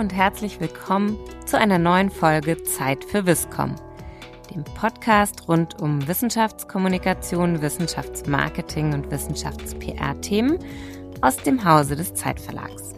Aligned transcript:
und 0.00 0.14
herzlich 0.14 0.60
willkommen 0.60 1.18
zu 1.44 1.58
einer 1.58 1.78
neuen 1.78 2.08
Folge 2.08 2.62
Zeit 2.62 3.04
für 3.04 3.26
Wisscom, 3.26 3.74
dem 4.50 4.64
Podcast 4.64 5.46
rund 5.46 5.82
um 5.82 6.08
Wissenschaftskommunikation, 6.08 7.60
Wissenschaftsmarketing 7.60 8.94
und 8.94 9.10
Wissenschafts-PR-Themen 9.10 10.58
aus 11.20 11.36
dem 11.36 11.62
Hause 11.66 11.96
des 11.96 12.14
Zeitverlags. 12.14 12.94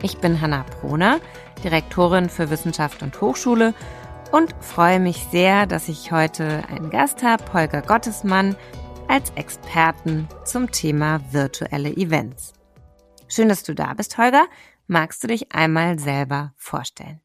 Ich 0.00 0.16
bin 0.16 0.40
Hanna 0.40 0.62
Proner, 0.80 1.20
Direktorin 1.62 2.30
für 2.30 2.48
Wissenschaft 2.48 3.02
und 3.02 3.20
Hochschule 3.20 3.74
und 4.32 4.54
freue 4.60 5.00
mich 5.00 5.18
sehr, 5.30 5.66
dass 5.66 5.86
ich 5.86 6.12
heute 6.12 6.62
einen 6.70 6.88
Gast 6.88 7.22
habe, 7.22 7.44
Holger 7.52 7.82
Gottesmann, 7.82 8.56
als 9.06 9.32
Experten 9.34 10.28
zum 10.46 10.72
Thema 10.72 11.20
virtuelle 11.30 11.94
Events. 11.94 12.54
Schön, 13.28 13.50
dass 13.50 13.64
du 13.64 13.74
da 13.74 13.92
bist, 13.92 14.16
Holger. 14.16 14.46
Magst 14.86 15.22
du 15.24 15.28
dich 15.28 15.52
einmal 15.52 15.98
selber 15.98 16.52
vorstellen? 16.56 17.20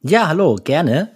Ja, 0.00 0.28
hallo, 0.28 0.56
gerne. 0.56 1.12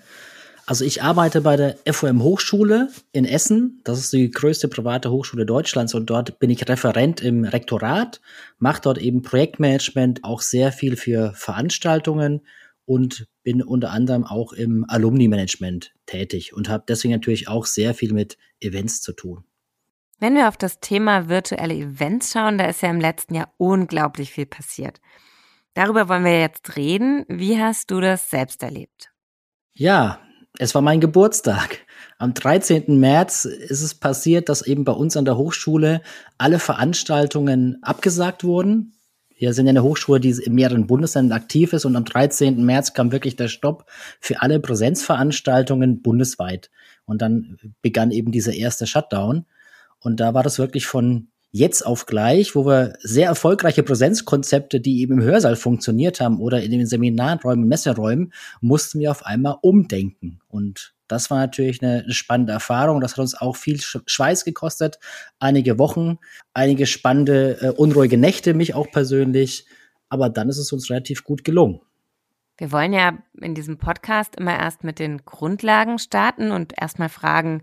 Also 0.66 0.84
ich 0.84 1.02
arbeite 1.02 1.42
bei 1.42 1.56
der 1.56 1.76
FOM 1.92 2.22
Hochschule 2.22 2.88
in 3.12 3.24
Essen. 3.24 3.80
Das 3.84 3.98
ist 3.98 4.12
die 4.12 4.30
größte 4.30 4.68
private 4.68 5.10
Hochschule 5.10 5.44
Deutschlands 5.44 5.94
und 5.94 6.08
dort 6.08 6.38
bin 6.38 6.48
ich 6.48 6.68
Referent 6.68 7.20
im 7.20 7.44
Rektorat, 7.44 8.20
mache 8.58 8.80
dort 8.80 8.98
eben 8.98 9.22
Projektmanagement, 9.22 10.24
auch 10.24 10.40
sehr 10.40 10.72
viel 10.72 10.96
für 10.96 11.32
Veranstaltungen 11.34 12.46
und 12.86 13.26
bin 13.42 13.62
unter 13.62 13.90
anderem 13.90 14.24
auch 14.24 14.52
im 14.52 14.86
Alumni-Management 14.88 15.92
tätig 16.06 16.54
und 16.54 16.68
habe 16.68 16.84
deswegen 16.88 17.12
natürlich 17.12 17.48
auch 17.48 17.66
sehr 17.66 17.92
viel 17.92 18.14
mit 18.14 18.38
Events 18.60 19.02
zu 19.02 19.12
tun. 19.12 19.44
Wenn 20.18 20.34
wir 20.34 20.48
auf 20.48 20.56
das 20.56 20.80
Thema 20.80 21.28
virtuelle 21.28 21.74
Events 21.74 22.32
schauen, 22.32 22.56
da 22.56 22.66
ist 22.66 22.80
ja 22.80 22.88
im 22.88 23.00
letzten 23.00 23.34
Jahr 23.34 23.52
unglaublich 23.58 24.32
viel 24.32 24.46
passiert. 24.46 25.00
Darüber 25.74 26.08
wollen 26.08 26.24
wir 26.24 26.40
jetzt 26.40 26.76
reden. 26.76 27.24
Wie 27.28 27.58
hast 27.60 27.90
du 27.90 28.00
das 28.00 28.30
selbst 28.30 28.62
erlebt? 28.62 29.10
Ja, 29.72 30.20
es 30.56 30.74
war 30.74 30.82
mein 30.82 31.00
Geburtstag. 31.00 31.80
Am 32.16 32.32
13. 32.32 32.98
März 33.00 33.44
ist 33.44 33.82
es 33.82 33.94
passiert, 33.94 34.48
dass 34.48 34.62
eben 34.62 34.84
bei 34.84 34.92
uns 34.92 35.16
an 35.16 35.24
der 35.24 35.36
Hochschule 35.36 36.00
alle 36.38 36.60
Veranstaltungen 36.60 37.82
abgesagt 37.82 38.44
wurden. 38.44 38.92
Wir 39.36 39.52
sind 39.52 39.66
ja 39.66 39.70
eine 39.70 39.82
Hochschule, 39.82 40.20
die 40.20 40.30
in 40.30 40.54
mehreren 40.54 40.86
Bundesländern 40.86 41.36
aktiv 41.36 41.72
ist 41.72 41.84
und 41.84 41.96
am 41.96 42.04
13. 42.04 42.64
März 42.64 42.94
kam 42.94 43.10
wirklich 43.10 43.34
der 43.34 43.48
Stopp 43.48 43.86
für 44.20 44.42
alle 44.42 44.60
Präsenzveranstaltungen 44.60 46.02
bundesweit. 46.02 46.70
Und 47.04 47.20
dann 47.20 47.58
begann 47.82 48.12
eben 48.12 48.30
dieser 48.30 48.54
erste 48.54 48.86
Shutdown. 48.86 49.46
Und 49.98 50.20
da 50.20 50.34
war 50.34 50.44
das 50.44 50.60
wirklich 50.60 50.86
von 50.86 51.28
jetzt 51.54 51.86
auf 51.86 52.06
gleich, 52.06 52.56
wo 52.56 52.66
wir 52.66 52.94
sehr 52.98 53.28
erfolgreiche 53.28 53.84
Präsenzkonzepte, 53.84 54.80
die 54.80 55.00
eben 55.00 55.20
im 55.20 55.22
Hörsaal 55.22 55.54
funktioniert 55.54 56.20
haben 56.20 56.40
oder 56.40 56.60
in 56.60 56.72
den 56.72 56.84
Seminarräumen, 56.84 57.68
Messeräumen, 57.68 58.32
mussten 58.60 58.98
wir 58.98 59.12
auf 59.12 59.24
einmal 59.24 59.58
umdenken. 59.62 60.40
Und 60.48 60.94
das 61.06 61.30
war 61.30 61.38
natürlich 61.38 61.80
eine, 61.80 62.10
spannende 62.10 62.52
Erfahrung. 62.52 63.00
Das 63.00 63.12
hat 63.12 63.20
uns 63.20 63.40
auch 63.40 63.54
viel 63.54 63.80
Schweiß 63.80 64.44
gekostet. 64.44 64.98
Einige 65.38 65.78
Wochen, 65.78 66.18
einige 66.54 66.86
spannende, 66.86 67.60
äh, 67.60 67.68
unruhige 67.70 68.18
Nächte, 68.18 68.52
mich 68.52 68.74
auch 68.74 68.90
persönlich. 68.90 69.64
Aber 70.08 70.30
dann 70.30 70.48
ist 70.48 70.58
es 70.58 70.72
uns 70.72 70.90
relativ 70.90 71.22
gut 71.22 71.44
gelungen. 71.44 71.80
Wir 72.58 72.72
wollen 72.72 72.92
ja 72.92 73.16
in 73.40 73.54
diesem 73.54 73.78
Podcast 73.78 74.34
immer 74.34 74.58
erst 74.58 74.82
mit 74.82 74.98
den 74.98 75.24
Grundlagen 75.24 76.00
starten 76.00 76.50
und 76.50 76.72
erstmal 76.76 77.10
fragen, 77.10 77.62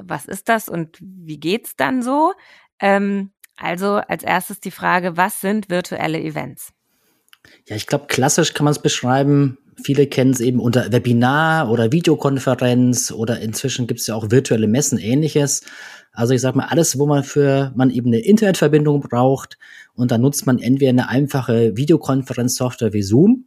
was 0.00 0.26
ist 0.26 0.48
das 0.48 0.68
und 0.68 0.98
wie 1.00 1.38
geht's 1.38 1.76
dann 1.76 2.02
so? 2.02 2.32
Ähm, 2.80 3.30
also 3.56 3.94
als 3.94 4.22
erstes 4.24 4.60
die 4.60 4.70
Frage, 4.70 5.16
was 5.16 5.40
sind 5.40 5.70
virtuelle 5.70 6.20
Events? 6.20 6.72
Ja, 7.68 7.76
ich 7.76 7.86
glaube, 7.86 8.06
klassisch 8.08 8.54
kann 8.54 8.64
man 8.64 8.72
es 8.72 8.78
beschreiben. 8.80 9.58
Viele 9.82 10.06
kennen 10.06 10.30
es 10.30 10.40
eben 10.40 10.60
unter 10.60 10.92
Webinar 10.92 11.70
oder 11.70 11.92
Videokonferenz 11.92 13.10
oder 13.10 13.40
inzwischen 13.40 13.86
gibt 13.86 14.00
es 14.00 14.06
ja 14.06 14.14
auch 14.14 14.30
virtuelle 14.30 14.68
Messen, 14.68 14.98
ähnliches. 14.98 15.62
Also 16.12 16.32
ich 16.32 16.40
sag 16.40 16.54
mal, 16.54 16.66
alles, 16.66 16.98
wo 16.98 17.06
man 17.06 17.24
für 17.24 17.72
man 17.74 17.90
eben 17.90 18.06
eine 18.06 18.20
Internetverbindung 18.20 19.00
braucht 19.00 19.58
und 19.94 20.10
dann 20.10 20.20
nutzt 20.20 20.46
man 20.46 20.60
entweder 20.60 20.90
eine 20.90 21.08
einfache 21.08 21.76
Videokonferenzsoftware 21.76 22.92
wie 22.92 23.02
Zoom 23.02 23.46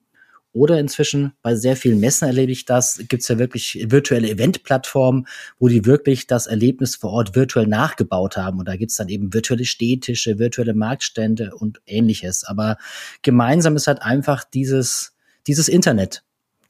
oder 0.57 0.79
inzwischen 0.79 1.34
bei 1.44 1.56
sehr 1.56 1.75
vielen 1.75 2.00
Messen 2.00 2.28
erlebe 2.28 2.51
ich 2.51 2.66
das, 2.66 2.97
gibt 3.07 3.22
es 3.22 3.28
ja 3.28 3.38
wirklich 3.38 3.85
virtuelle 3.90 4.29
Eventplattformen, 4.29 5.28
wo 5.59 5.68
die 5.68 5.85
wirklich 5.85 6.25
das 6.25 6.47
Erlebnis 6.47 6.95
vor 6.95 7.12
Ort 7.12 7.35
virtuell 7.35 7.68
nachgebaut 7.68 8.38
haben. 8.38 8.57
Und 8.59 8.68
da 8.68 8.75
gibt 8.75 8.90
es 8.91 8.97
dann 8.97 9.07
eben 9.07 9.34
virtuelle 9.34 9.66
Städtische, 9.66 10.40
virtuelle 10.40 10.73
Marktstände 10.73 11.56
und 11.56 11.79
ähnliches. 11.85 12.44
Aber 12.44 12.78
gemeinsam 13.22 13.75
ist 13.75 13.85
halt 13.85 14.01
einfach 14.01 14.44
dieses, 14.44 15.16
dieses 15.45 15.69
Internet. 15.69 16.23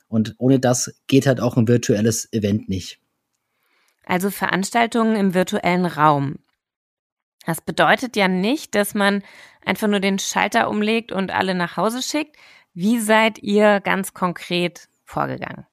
Und 0.09 0.35
ohne 0.37 0.59
das 0.59 0.93
geht 1.07 1.25
halt 1.25 1.39
auch 1.39 1.55
ein 1.55 1.67
virtuelles 1.67 2.31
Event 2.33 2.67
nicht. 2.67 2.99
Also 4.05 4.29
Veranstaltungen 4.29 5.15
im 5.15 5.33
virtuellen 5.33 5.85
Raum. 5.85 6.39
Das 7.45 7.61
bedeutet 7.61 8.17
ja 8.17 8.27
nicht, 8.27 8.75
dass 8.75 8.93
man 8.93 9.23
einfach 9.63 9.87
nur 9.87 10.01
den 10.01 10.19
Schalter 10.19 10.69
umlegt 10.69 11.13
und 11.13 11.31
alle 11.31 11.55
nach 11.55 11.77
Hause 11.77 12.01
schickt, 12.01 12.35
wie 12.77 12.99
seid 12.99 13.39
ihr 13.39 13.81
ganz 13.81 14.13
konkret 14.13 14.87
vorgegangen? 15.03 15.65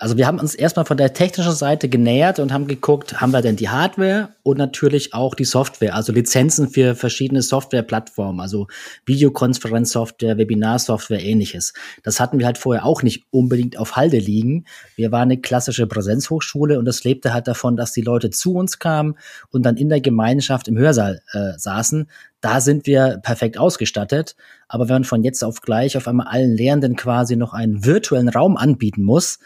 Also 0.00 0.16
wir 0.16 0.26
haben 0.26 0.38
uns 0.38 0.54
erstmal 0.54 0.86
von 0.86 0.96
der 0.96 1.12
technischen 1.12 1.52
Seite 1.52 1.90
genähert 1.90 2.38
und 2.38 2.54
haben 2.54 2.66
geguckt, 2.66 3.20
haben 3.20 3.32
wir 3.32 3.42
denn 3.42 3.56
die 3.56 3.68
Hardware 3.68 4.30
und 4.42 4.56
natürlich 4.56 5.12
auch 5.12 5.34
die 5.34 5.44
Software, 5.44 5.94
also 5.94 6.10
Lizenzen 6.10 6.70
für 6.70 6.94
verschiedene 6.94 7.42
Softwareplattformen, 7.42 8.40
also 8.40 8.66
Videokonferenzsoftware, 9.04 10.38
Webinarsoftware, 10.38 11.22
ähnliches. 11.22 11.74
Das 12.02 12.18
hatten 12.18 12.38
wir 12.38 12.46
halt 12.46 12.56
vorher 12.56 12.86
auch 12.86 13.02
nicht 13.02 13.26
unbedingt 13.30 13.76
auf 13.76 13.96
Halde 13.96 14.16
liegen. 14.16 14.64
Wir 14.96 15.12
waren 15.12 15.30
eine 15.30 15.38
klassische 15.38 15.86
Präsenzhochschule 15.86 16.78
und 16.78 16.86
das 16.86 17.04
lebte 17.04 17.34
halt 17.34 17.46
davon, 17.46 17.76
dass 17.76 17.92
die 17.92 18.00
Leute 18.00 18.30
zu 18.30 18.54
uns 18.54 18.78
kamen 18.78 19.18
und 19.50 19.66
dann 19.66 19.76
in 19.76 19.90
der 19.90 20.00
Gemeinschaft 20.00 20.66
im 20.66 20.78
Hörsaal 20.78 21.20
äh, 21.34 21.58
saßen 21.58 22.08
da 22.40 22.60
sind 22.60 22.86
wir 22.86 23.18
perfekt 23.22 23.58
ausgestattet. 23.58 24.34
Aber 24.68 24.88
wenn 24.88 24.96
man 24.96 25.04
von 25.04 25.22
jetzt 25.24 25.44
auf 25.44 25.60
gleich 25.60 25.96
auf 25.96 26.08
einmal 26.08 26.28
allen 26.28 26.56
Lehrenden 26.56 26.96
quasi 26.96 27.36
noch 27.36 27.52
einen 27.52 27.84
virtuellen 27.84 28.28
Raum 28.28 28.56
anbieten 28.56 29.02
muss, 29.02 29.38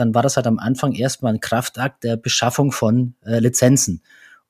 dann 0.00 0.14
war 0.14 0.22
das 0.22 0.36
halt 0.36 0.46
am 0.46 0.58
Anfang 0.58 0.92
erstmal 0.92 1.34
ein 1.34 1.40
Kraftakt 1.40 2.04
der 2.04 2.16
Beschaffung 2.16 2.72
von 2.72 3.14
äh, 3.24 3.38
Lizenzen. 3.38 4.02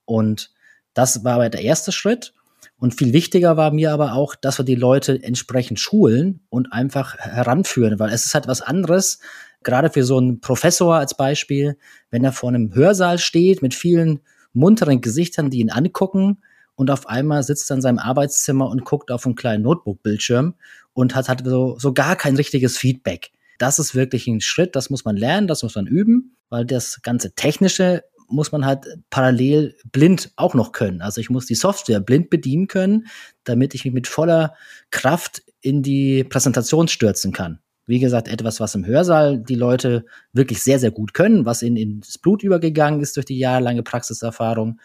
Und 0.05 0.51
das 0.95 1.25
war 1.25 1.35
aber 1.35 1.51
der 1.51 1.63
erste 1.63 1.93
Schritt. 1.93 2.33
Und 2.79 2.95
viel 2.95 3.13
wichtiger 3.13 3.57
war 3.57 3.73
mir 3.73 3.93
aber 3.93 4.15
auch, 4.15 4.35
dass 4.35 4.59
wir 4.59 4.65
die 4.65 4.75
Leute 4.75 5.23
entsprechend 5.23 5.79
schulen 5.79 6.41
und 6.49 6.73
einfach 6.73 7.19
heranführen, 7.19 7.99
weil 7.99 8.11
es 8.11 8.25
ist 8.25 8.35
halt 8.35 8.49
was 8.49 8.63
anderes, 8.63 9.21
gerade 9.63 9.91
für 9.91 10.05
so 10.05 10.17
einen 10.17 10.41
Professor 10.41 10.97
als 10.97 11.15
Beispiel, 11.15 11.77
wenn 12.11 12.25
er 12.25 12.33
vor 12.33 12.49
einem 12.49 12.75
Hörsaal 12.75 13.19
steht 13.19 13.61
mit 13.61 13.75
vielen 13.75 14.21
munteren 14.53 15.01
Gesichtern, 15.03 15.51
die 15.51 15.61
ihn 15.61 15.71
angucken 15.71 16.39
und 16.75 16.91
auf 16.91 17.07
einmal 17.07 17.43
sitzt 17.43 17.71
er 17.71 17.77
in 17.77 17.83
seinem 17.83 17.99
Arbeitszimmer 17.99 18.69
und 18.71 18.85
guckt 18.85 19.11
auf 19.11 19.27
einen 19.27 19.35
kleinen 19.35 19.65
Notebook-Bildschirm 19.65 20.55
und 20.95 21.15
hat, 21.15 21.29
hat 21.29 21.43
so, 21.45 21.79
so 21.79 21.93
gar 21.93 22.17
kein 22.17 22.37
richtiges 22.37 22.79
Feedback. 22.79 23.33
Das 23.61 23.79
ist 23.79 23.95
wirklich 23.95 24.27
ein 24.27 24.41
Schritt, 24.41 24.75
das 24.75 24.91
muss 24.91 25.05
man 25.05 25.17
lernen, 25.17 25.47
das 25.47 25.63
muss 25.63 25.75
man 25.75 25.87
üben, 25.87 26.37
weil 26.49 26.65
das 26.65 27.03
ganze 27.03 27.35
Technische 27.35 28.03
muss 28.29 28.53
man 28.53 28.65
halt 28.65 28.87
parallel 29.11 29.77
blind 29.91 30.33
auch 30.37 30.55
noch 30.55 30.73
können. 30.73 31.03
Also 31.03 31.21
ich 31.21 31.31
muss 31.31 31.47
die 31.47 31.57
Software 31.57 32.01
blind 32.01 32.31
bedienen 32.31 32.69
können, 32.69 33.07
damit 33.45 33.75
ich 33.75 33.85
mich 33.85 33.95
mit 33.95 34.07
voller 34.07 34.55
Kraft 34.91 35.43
in 35.61 35.83
die 35.83 36.25
Präsentation 36.25 36.89
stürzen 36.89 37.33
kann. 37.33 37.59
Wie 37.87 37.99
gesagt, 37.99 38.29
etwas, 38.29 38.61
was 38.61 38.77
im 38.77 38.87
Hörsaal 38.87 39.39
die 39.39 39.57
Leute 39.57 40.05
wirklich 40.33 40.63
sehr, 40.63 40.79
sehr 40.79 40.93
gut 40.93 41.13
können, 41.13 41.45
was 41.45 41.63
ihnen 41.63 41.77
ins 41.77 42.19
Blut 42.19 42.45
übergegangen 42.45 43.01
ist 43.01 43.17
durch 43.17 43.27
die 43.27 43.39
jahrelange 43.39 43.83
Praxiserfahrung 43.83 44.79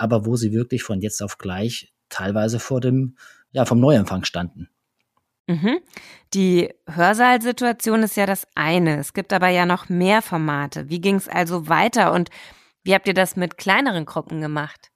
aber 0.00 0.24
wo 0.24 0.36
sie 0.36 0.52
wirklich 0.52 0.82
von 0.82 1.00
jetzt 1.00 1.22
auf 1.22 1.36
gleich 1.36 1.92
teilweise 2.08 2.58
vor 2.58 2.80
dem, 2.80 3.16
ja, 3.52 3.66
vom 3.66 3.80
Neuempfang 3.80 4.24
standen. 4.24 4.68
Mhm. 5.50 5.80
Die 6.32 6.72
Hörsaalsituation 6.86 8.04
ist 8.04 8.16
ja 8.16 8.24
das 8.24 8.46
eine. 8.54 8.98
Es 8.98 9.14
gibt 9.14 9.32
aber 9.32 9.48
ja 9.48 9.66
noch 9.66 9.88
mehr 9.88 10.22
Formate. 10.22 10.88
Wie 10.88 11.00
ging 11.00 11.16
es 11.16 11.26
also 11.26 11.68
weiter 11.68 12.12
und 12.12 12.30
wie 12.84 12.94
habt 12.94 13.08
ihr 13.08 13.14
das 13.14 13.34
mit 13.34 13.58
kleineren 13.58 14.06
Gruppen 14.06 14.40
gemacht? 14.40 14.90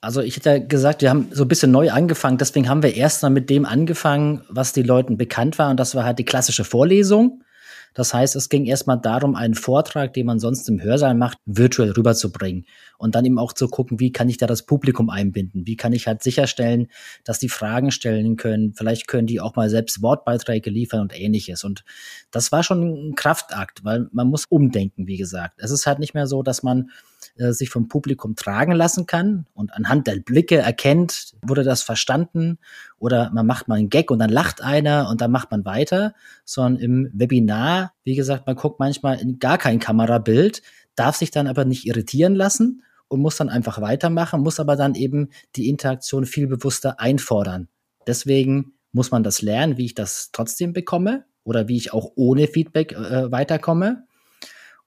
Also 0.00 0.20
ich 0.20 0.36
hätte 0.36 0.50
ja 0.50 0.58
gesagt, 0.58 1.02
wir 1.02 1.10
haben 1.10 1.28
so 1.30 1.44
ein 1.44 1.48
bisschen 1.48 1.70
neu 1.70 1.92
angefangen. 1.92 2.36
Deswegen 2.36 2.68
haben 2.68 2.82
wir 2.82 2.96
erst 2.96 3.22
mal 3.22 3.30
mit 3.30 3.48
dem 3.48 3.64
angefangen, 3.64 4.44
was 4.48 4.72
den 4.72 4.84
Leuten 4.84 5.16
bekannt 5.16 5.60
war. 5.60 5.70
Und 5.70 5.78
das 5.78 5.94
war 5.94 6.04
halt 6.04 6.18
die 6.18 6.24
klassische 6.24 6.64
Vorlesung. 6.64 7.44
Das 7.94 8.14
heißt, 8.14 8.36
es 8.36 8.48
ging 8.48 8.64
erstmal 8.64 9.00
darum, 9.00 9.34
einen 9.34 9.54
Vortrag, 9.54 10.12
den 10.14 10.26
man 10.26 10.38
sonst 10.38 10.68
im 10.68 10.82
Hörsaal 10.82 11.14
macht, 11.14 11.38
virtuell 11.44 11.90
rüberzubringen. 11.90 12.66
Und 12.98 13.14
dann 13.14 13.24
eben 13.24 13.38
auch 13.38 13.52
zu 13.52 13.68
gucken, 13.68 14.00
wie 14.00 14.12
kann 14.12 14.28
ich 14.28 14.38
da 14.38 14.46
das 14.46 14.64
Publikum 14.64 15.10
einbinden? 15.10 15.66
Wie 15.66 15.76
kann 15.76 15.92
ich 15.92 16.06
halt 16.06 16.22
sicherstellen, 16.22 16.88
dass 17.24 17.38
die 17.38 17.48
Fragen 17.48 17.90
stellen 17.90 18.36
können? 18.36 18.74
Vielleicht 18.74 19.08
können 19.08 19.26
die 19.26 19.40
auch 19.40 19.56
mal 19.56 19.68
selbst 19.68 20.02
Wortbeiträge 20.02 20.70
liefern 20.70 21.00
und 21.00 21.18
ähnliches. 21.18 21.64
Und 21.64 21.84
das 22.30 22.52
war 22.52 22.62
schon 22.62 23.10
ein 23.10 23.14
Kraftakt, 23.14 23.84
weil 23.84 24.08
man 24.12 24.28
muss 24.28 24.46
umdenken, 24.46 25.06
wie 25.06 25.16
gesagt. 25.16 25.58
Es 25.58 25.70
ist 25.70 25.86
halt 25.86 25.98
nicht 25.98 26.14
mehr 26.14 26.26
so, 26.26 26.42
dass 26.42 26.62
man 26.62 26.90
äh, 27.36 27.52
sich 27.52 27.70
vom 27.70 27.88
Publikum 27.88 28.36
tragen 28.36 28.72
lassen 28.72 29.06
kann 29.06 29.46
und 29.54 29.72
anhand 29.74 30.06
der 30.06 30.16
Blicke 30.16 30.56
erkennt, 30.56 31.32
wurde 31.42 31.64
das 31.64 31.82
verstanden 31.82 32.58
oder 32.98 33.30
man 33.32 33.46
macht 33.46 33.68
mal 33.68 33.78
einen 33.78 33.90
Gag 33.90 34.10
und 34.10 34.18
dann 34.18 34.30
lacht 34.30 34.62
einer 34.62 35.08
und 35.10 35.20
dann 35.20 35.30
macht 35.30 35.50
man 35.50 35.64
weiter, 35.64 36.14
sondern 36.44 36.80
im 36.80 37.10
Webinar, 37.12 37.92
wie 38.04 38.14
gesagt, 38.14 38.46
man 38.46 38.56
guckt 38.56 38.80
manchmal 38.80 39.20
in 39.20 39.38
gar 39.38 39.58
kein 39.58 39.78
Kamerabild, 39.78 40.62
darf 40.94 41.16
sich 41.16 41.30
dann 41.30 41.46
aber 41.46 41.64
nicht 41.64 41.86
irritieren 41.86 42.34
lassen 42.34 42.82
und 43.08 43.20
muss 43.20 43.36
dann 43.36 43.48
einfach 43.48 43.80
weitermachen, 43.80 44.40
muss 44.40 44.60
aber 44.60 44.76
dann 44.76 44.94
eben 44.94 45.28
die 45.56 45.68
Interaktion 45.68 46.24
viel 46.24 46.46
bewusster 46.46 46.98
einfordern. 47.00 47.68
Deswegen 48.06 48.74
muss 48.92 49.10
man 49.10 49.22
das 49.22 49.42
lernen, 49.42 49.76
wie 49.76 49.86
ich 49.86 49.94
das 49.94 50.30
trotzdem 50.32 50.72
bekomme 50.72 51.24
oder 51.44 51.68
wie 51.68 51.76
ich 51.76 51.92
auch 51.92 52.12
ohne 52.14 52.46
Feedback 52.46 52.92
äh, 52.92 53.30
weiterkomme. 53.30 54.04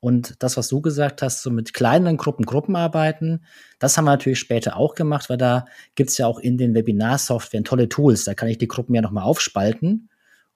Und 0.06 0.36
das, 0.44 0.56
was 0.56 0.68
du 0.68 0.82
gesagt 0.82 1.24
hast, 1.24 1.42
so 1.42 1.50
mit 1.50 1.74
kleinen 1.74 2.18
Gruppen, 2.18 2.46
Gruppenarbeiten, 2.46 3.44
das 3.80 3.98
haben 3.98 4.06
wir 4.06 4.12
natürlich 4.12 4.38
später 4.38 4.78
auch 4.78 4.94
gemacht, 4.94 5.32
weil 5.32 5.38
da 5.38 5.66
gibt's 5.96 6.20
ja 6.20 6.28
auch 6.28 6.38
in 6.38 6.60
den 6.60 6.76
Webinar-Softwaren 6.76 7.64
tolle 7.64 7.90
Tools. 7.90 8.24
Da 8.24 8.36
kann 8.36 8.48
ich 8.48 8.60
die 8.60 8.68
Gruppen 8.68 8.94
ja 8.94 9.02
nochmal 9.02 9.24
aufspalten. 9.24 10.10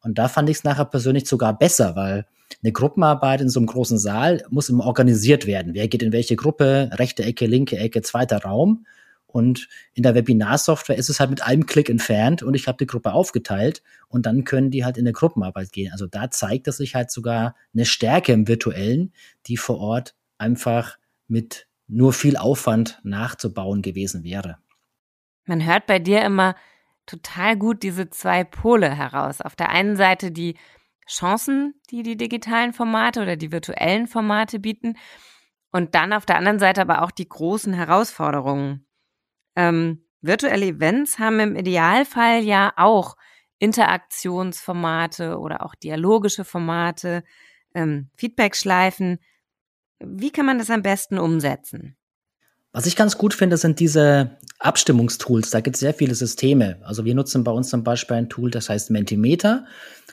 Und 0.03 0.19
da 0.19 0.27
fand 0.27 0.51
ich 0.51 0.57
es 0.57 0.63
nachher 0.63 0.85
persönlich 0.85 1.25
sogar 1.25 1.57
besser, 1.57 1.95
weil 1.95 2.27
eine 2.61 2.71
Gruppenarbeit 2.71 3.41
in 3.41 3.49
so 3.49 3.59
einem 3.59 3.65
großen 3.65 3.97
Saal 3.97 4.45
muss 4.51 4.69
immer 4.69 4.85
organisiert 4.85 5.47
werden. 5.47 5.73
Wer 5.73 5.87
geht 5.87 6.03
in 6.03 6.11
welche 6.11 6.35
Gruppe? 6.35 6.91
Rechte 6.93 7.23
Ecke, 7.23 7.47
linke 7.47 7.75
Ecke, 7.75 8.03
zweiter 8.03 8.43
Raum. 8.43 8.85
Und 9.31 9.69
in 9.93 10.01
der 10.01 10.15
Webinar-Software 10.15 10.97
ist 10.97 11.09
es 11.09 11.19
halt 11.19 11.29
mit 11.29 11.43
einem 11.43 11.67
Klick 11.67 11.87
entfernt 11.89 12.41
und 12.41 12.55
ich 12.55 12.67
habe 12.67 12.79
die 12.79 12.87
Gruppe 12.87 13.13
aufgeteilt 13.13 13.83
und 14.07 14.25
dann 14.25 14.43
können 14.43 14.71
die 14.71 14.83
halt 14.83 14.97
in 14.97 15.05
eine 15.05 15.13
Gruppenarbeit 15.13 15.71
gehen. 15.71 15.91
Also 15.91 16.07
da 16.07 16.31
zeigt 16.31 16.67
es 16.67 16.77
sich 16.77 16.95
halt 16.95 17.11
sogar 17.11 17.55
eine 17.73 17.85
Stärke 17.85 18.33
im 18.33 18.47
Virtuellen, 18.47 19.13
die 19.45 19.57
vor 19.57 19.77
Ort 19.77 20.15
einfach 20.39 20.97
mit 21.27 21.67
nur 21.87 22.11
viel 22.11 22.37
Aufwand 22.37 22.99
nachzubauen 23.03 23.83
gewesen 23.83 24.23
wäre. 24.23 24.57
Man 25.45 25.63
hört 25.63 25.85
bei 25.85 25.99
dir 25.99 26.23
immer 26.23 26.55
total 27.05 27.55
gut 27.55 27.83
diese 27.83 28.09
zwei 28.09 28.43
Pole 28.43 28.95
heraus. 28.95 29.41
Auf 29.41 29.55
der 29.55 29.69
einen 29.69 29.95
Seite 29.95 30.31
die 30.31 30.57
Chancen, 31.07 31.75
die 31.91 32.01
die 32.01 32.17
digitalen 32.17 32.73
Formate 32.73 33.21
oder 33.21 33.35
die 33.35 33.51
virtuellen 33.51 34.07
Formate 34.07 34.59
bieten 34.59 34.95
und 35.71 35.93
dann 35.93 36.13
auf 36.13 36.25
der 36.25 36.37
anderen 36.37 36.59
Seite 36.59 36.81
aber 36.81 37.03
auch 37.03 37.11
die 37.11 37.29
großen 37.29 37.73
Herausforderungen. 37.73 38.85
Ähm, 39.59 40.05
virtuelle 40.21 40.67
Events 40.67 41.19
haben 41.19 41.41
im 41.41 41.57
Idealfall 41.57 42.43
ja 42.43 42.71
auch 42.77 43.17
Interaktionsformate 43.59 45.37
oder 45.37 45.65
auch 45.65 45.75
dialogische 45.75 46.45
Formate, 46.45 47.25
ähm, 47.73 48.09
Feedbackschleifen. 48.15 49.19
Wie 49.99 50.31
kann 50.31 50.45
man 50.45 50.59
das 50.59 50.69
am 50.69 50.81
besten 50.81 51.17
umsetzen? 51.17 51.97
Was 52.71 52.85
ich 52.85 52.95
ganz 52.95 53.17
gut 53.17 53.33
finde, 53.33 53.57
sind 53.57 53.81
diese 53.81 54.37
Abstimmungstools. 54.59 55.49
Da 55.49 55.59
gibt 55.59 55.75
es 55.75 55.81
sehr 55.81 55.93
viele 55.93 56.15
Systeme. 56.15 56.79
Also 56.83 57.03
wir 57.03 57.13
nutzen 57.13 57.43
bei 57.43 57.51
uns 57.51 57.69
zum 57.69 57.83
Beispiel 57.83 58.15
ein 58.15 58.29
Tool, 58.29 58.51
das 58.51 58.69
heißt 58.69 58.91
Mentimeter. 58.91 59.65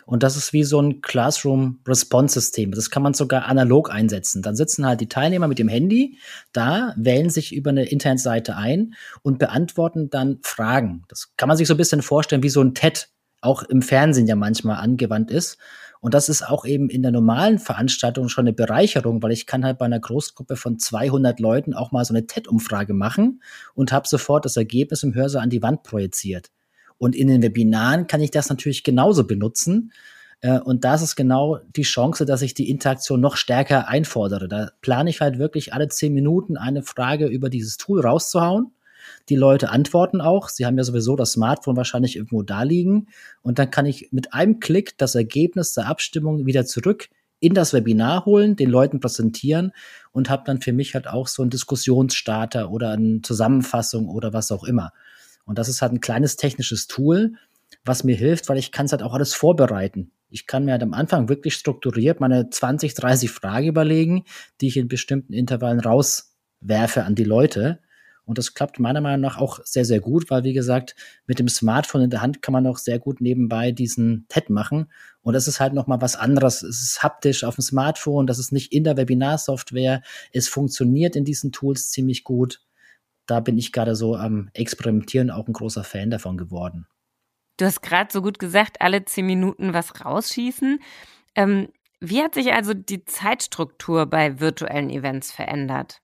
Und 0.06 0.22
das 0.22 0.36
ist 0.36 0.52
wie 0.52 0.62
so 0.62 0.80
ein 0.80 1.02
Classroom-Response-System. 1.02 2.70
Das 2.70 2.90
kann 2.90 3.02
man 3.02 3.12
sogar 3.12 3.46
analog 3.46 3.90
einsetzen. 3.90 4.40
Dann 4.40 4.54
sitzen 4.54 4.86
halt 4.86 5.00
die 5.00 5.08
Teilnehmer 5.08 5.48
mit 5.48 5.58
dem 5.58 5.68
Handy 5.68 6.18
da, 6.52 6.94
wählen 6.96 7.28
sich 7.28 7.52
über 7.52 7.70
eine 7.70 7.84
Internetseite 7.84 8.56
ein 8.56 8.94
und 9.22 9.40
beantworten 9.40 10.08
dann 10.08 10.38
Fragen. 10.42 11.02
Das 11.08 11.32
kann 11.36 11.48
man 11.48 11.56
sich 11.56 11.66
so 11.66 11.74
ein 11.74 11.78
bisschen 11.78 12.02
vorstellen, 12.02 12.44
wie 12.44 12.48
so 12.48 12.62
ein 12.62 12.74
TED 12.74 13.08
auch 13.40 13.64
im 13.64 13.82
Fernsehen 13.82 14.28
ja 14.28 14.36
manchmal 14.36 14.76
angewandt 14.76 15.32
ist. 15.32 15.58
Und 16.00 16.14
das 16.14 16.28
ist 16.28 16.48
auch 16.48 16.64
eben 16.64 16.88
in 16.88 17.02
der 17.02 17.10
normalen 17.10 17.58
Veranstaltung 17.58 18.28
schon 18.28 18.44
eine 18.44 18.52
Bereicherung, 18.52 19.22
weil 19.24 19.32
ich 19.32 19.46
kann 19.46 19.64
halt 19.64 19.78
bei 19.78 19.86
einer 19.86 19.98
Großgruppe 19.98 20.54
von 20.54 20.78
200 20.78 21.40
Leuten 21.40 21.74
auch 21.74 21.90
mal 21.90 22.04
so 22.04 22.14
eine 22.14 22.28
TED-Umfrage 22.28 22.94
machen 22.94 23.42
und 23.74 23.90
habe 23.90 24.06
sofort 24.06 24.44
das 24.44 24.56
Ergebnis 24.56 25.02
im 25.02 25.14
Hörsaal 25.14 25.42
an 25.42 25.50
die 25.50 25.62
Wand 25.62 25.82
projiziert. 25.82 26.50
Und 26.98 27.14
in 27.14 27.28
den 27.28 27.42
Webinaren 27.42 28.06
kann 28.06 28.20
ich 28.20 28.30
das 28.30 28.48
natürlich 28.48 28.84
genauso 28.84 29.26
benutzen. 29.26 29.92
Äh, 30.40 30.60
und 30.60 30.84
da 30.84 30.94
ist 30.94 31.16
genau 31.16 31.58
die 31.76 31.82
Chance, 31.82 32.24
dass 32.26 32.42
ich 32.42 32.54
die 32.54 32.70
Interaktion 32.70 33.20
noch 33.20 33.36
stärker 33.36 33.88
einfordere. 33.88 34.48
Da 34.48 34.70
plane 34.80 35.10
ich 35.10 35.20
halt 35.20 35.38
wirklich 35.38 35.72
alle 35.74 35.88
zehn 35.88 36.14
Minuten 36.14 36.56
eine 36.56 36.82
Frage 36.82 37.26
über 37.26 37.50
dieses 37.50 37.76
Tool 37.76 38.00
rauszuhauen. 38.00 38.72
Die 39.28 39.36
Leute 39.36 39.70
antworten 39.70 40.20
auch. 40.20 40.48
Sie 40.48 40.66
haben 40.66 40.78
ja 40.78 40.84
sowieso 40.84 41.16
das 41.16 41.32
Smartphone 41.32 41.76
wahrscheinlich 41.76 42.16
irgendwo 42.16 42.42
da 42.42 42.62
liegen. 42.62 43.08
Und 43.42 43.58
dann 43.58 43.70
kann 43.70 43.86
ich 43.86 44.08
mit 44.12 44.34
einem 44.34 44.60
Klick 44.60 44.98
das 44.98 45.14
Ergebnis 45.14 45.74
der 45.74 45.86
Abstimmung 45.86 46.46
wieder 46.46 46.64
zurück 46.66 47.08
in 47.38 47.54
das 47.54 47.72
Webinar 47.72 48.24
holen, 48.24 48.56
den 48.56 48.70
Leuten 48.70 48.98
präsentieren 48.98 49.72
und 50.12 50.30
habe 50.30 50.44
dann 50.46 50.62
für 50.62 50.72
mich 50.72 50.94
halt 50.94 51.06
auch 51.06 51.28
so 51.28 51.42
einen 51.42 51.50
Diskussionsstarter 51.50 52.70
oder 52.70 52.92
eine 52.92 53.20
Zusammenfassung 53.22 54.08
oder 54.08 54.32
was 54.32 54.50
auch 54.50 54.64
immer. 54.64 54.92
Und 55.46 55.58
das 55.58 55.68
ist 55.68 55.80
halt 55.80 55.92
ein 55.92 56.00
kleines 56.00 56.36
technisches 56.36 56.86
Tool, 56.86 57.34
was 57.84 58.04
mir 58.04 58.16
hilft, 58.16 58.48
weil 58.48 58.58
ich 58.58 58.72
kann 58.72 58.86
es 58.86 58.92
halt 58.92 59.02
auch 59.02 59.14
alles 59.14 59.32
vorbereiten. 59.32 60.10
Ich 60.28 60.46
kann 60.46 60.64
mir 60.64 60.72
halt 60.72 60.82
am 60.82 60.92
Anfang 60.92 61.28
wirklich 61.28 61.54
strukturiert 61.54 62.20
meine 62.20 62.50
20, 62.50 62.94
30 62.94 63.30
Fragen 63.30 63.68
überlegen, 63.68 64.24
die 64.60 64.66
ich 64.66 64.76
in 64.76 64.88
bestimmten 64.88 65.32
Intervallen 65.32 65.80
rauswerfe 65.80 67.04
an 67.04 67.14
die 67.14 67.24
Leute. 67.24 67.78
Und 68.24 68.38
das 68.38 68.54
klappt 68.54 68.80
meiner 68.80 69.00
Meinung 69.00 69.20
nach 69.20 69.38
auch 69.38 69.60
sehr, 69.62 69.84
sehr 69.84 70.00
gut, 70.00 70.30
weil, 70.30 70.42
wie 70.42 70.52
gesagt, 70.52 70.96
mit 71.28 71.38
dem 71.38 71.48
Smartphone 71.48 72.02
in 72.02 72.10
der 72.10 72.22
Hand 72.22 72.42
kann 72.42 72.52
man 72.52 72.66
auch 72.66 72.78
sehr 72.78 72.98
gut 72.98 73.20
nebenbei 73.20 73.70
diesen 73.70 74.26
TED 74.28 74.50
machen. 74.50 74.90
Und 75.22 75.34
das 75.34 75.46
ist 75.46 75.60
halt 75.60 75.74
nochmal 75.74 76.00
was 76.00 76.16
anderes. 76.16 76.64
Es 76.64 76.82
ist 76.82 77.02
haptisch 77.04 77.44
auf 77.44 77.54
dem 77.54 77.62
Smartphone, 77.62 78.26
das 78.26 78.40
ist 78.40 78.50
nicht 78.50 78.72
in 78.72 78.82
der 78.82 78.96
Webinarsoftware. 78.96 80.02
Es 80.32 80.48
funktioniert 80.48 81.14
in 81.14 81.24
diesen 81.24 81.52
Tools 81.52 81.90
ziemlich 81.90 82.24
gut 82.24 82.60
da 83.26 83.40
bin 83.40 83.58
ich 83.58 83.72
gerade 83.72 83.96
so 83.96 84.16
am 84.16 84.50
Experimentieren 84.54 85.30
auch 85.30 85.46
ein 85.46 85.52
großer 85.52 85.84
Fan 85.84 86.10
davon 86.10 86.36
geworden. 86.36 86.86
Du 87.58 87.64
hast 87.64 87.82
gerade 87.82 88.12
so 88.12 88.22
gut 88.22 88.38
gesagt, 88.38 88.80
alle 88.80 89.04
zehn 89.04 89.26
Minuten 89.26 89.72
was 89.72 90.04
rausschießen. 90.04 90.78
Ähm, 91.34 91.68
wie 92.00 92.22
hat 92.22 92.34
sich 92.34 92.52
also 92.52 92.74
die 92.74 93.04
Zeitstruktur 93.04 94.06
bei 94.06 94.40
virtuellen 94.40 94.90
Events 94.90 95.32
verändert? 95.32 96.02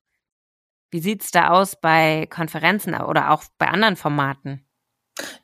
Wie 0.91 1.01
sieht 1.01 1.23
es 1.23 1.31
da 1.31 1.51
aus 1.51 1.81
bei 1.81 2.27
Konferenzen 2.27 2.95
oder 2.95 3.31
auch 3.31 3.45
bei 3.59 3.69
anderen 3.69 3.97
Formaten? 3.97 4.65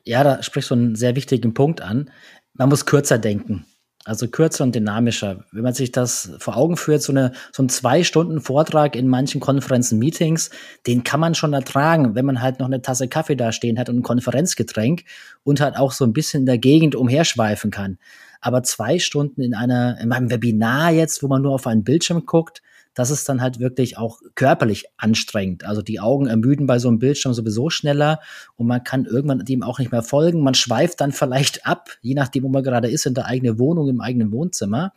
Ja, 0.03 0.23
da 0.23 0.41
sprichst 0.41 0.71
du 0.71 0.75
einen 0.75 0.95
sehr 0.95 1.15
wichtigen 1.15 1.53
Punkt 1.53 1.81
an. 1.81 2.11
Man 2.53 2.69
muss 2.69 2.85
kürzer 2.85 3.19
denken. 3.19 3.65
Also 4.09 4.27
kürzer 4.27 4.63
und 4.63 4.73
dynamischer. 4.73 5.45
Wenn 5.51 5.61
man 5.61 5.75
sich 5.75 5.91
das 5.91 6.31
vor 6.39 6.57
Augen 6.57 6.77
führt, 6.77 7.03
so, 7.03 7.13
eine, 7.13 7.31
so 7.51 7.61
ein 7.61 7.69
zwei 7.69 8.03
Stunden 8.03 8.41
Vortrag 8.41 8.95
in 8.95 9.07
manchen 9.07 9.39
Konferenzen, 9.39 9.99
Meetings, 9.99 10.49
den 10.87 11.03
kann 11.03 11.19
man 11.19 11.35
schon 11.35 11.53
ertragen, 11.53 12.15
wenn 12.15 12.25
man 12.25 12.41
halt 12.41 12.59
noch 12.59 12.65
eine 12.65 12.81
Tasse 12.81 13.07
Kaffee 13.07 13.35
da 13.35 13.51
stehen 13.51 13.77
hat 13.77 13.87
und 13.87 13.97
ein 13.97 14.01
Konferenzgetränk 14.01 15.03
und 15.43 15.61
halt 15.61 15.77
auch 15.77 15.91
so 15.91 16.05
ein 16.05 16.13
bisschen 16.13 16.39
in 16.39 16.45
der 16.47 16.57
Gegend 16.57 16.95
umherschweifen 16.95 17.69
kann. 17.69 17.99
Aber 18.41 18.63
zwei 18.63 18.97
Stunden 18.97 19.43
in 19.43 19.53
einer, 19.53 19.99
in 20.01 20.11
einem 20.11 20.31
Webinar 20.31 20.89
jetzt, 20.89 21.21
wo 21.21 21.27
man 21.27 21.43
nur 21.43 21.53
auf 21.53 21.67
einen 21.67 21.83
Bildschirm 21.83 22.25
guckt, 22.25 22.63
das 22.99 23.11
ist 23.11 23.29
dann 23.29 23.41
halt 23.41 23.59
wirklich 23.59 23.97
auch 23.97 24.19
körperlich 24.35 24.87
anstrengend. 24.97 25.63
Also 25.63 25.81
die 25.81 26.01
Augen 26.01 26.27
ermüden 26.27 26.67
bei 26.67 26.79
so 26.79 26.89
einem 26.89 26.99
Bildschirm 26.99 27.33
sowieso 27.33 27.69
schneller 27.69 28.19
und 28.57 28.67
man 28.67 28.83
kann 28.83 29.05
irgendwann 29.05 29.45
dem 29.45 29.63
auch 29.63 29.79
nicht 29.79 29.93
mehr 29.93 30.03
folgen. 30.03 30.41
Man 30.43 30.53
schweift 30.53 30.99
dann 30.99 31.11
vielleicht 31.13 31.65
ab, 31.65 31.91
je 32.01 32.13
nachdem, 32.13 32.43
wo 32.43 32.49
man 32.49 32.61
gerade 32.61 32.89
ist, 32.89 33.05
in 33.05 33.13
der 33.13 33.25
eigenen 33.25 33.57
Wohnung, 33.57 33.87
im 33.87 34.01
eigenen 34.01 34.33
Wohnzimmer. 34.33 34.91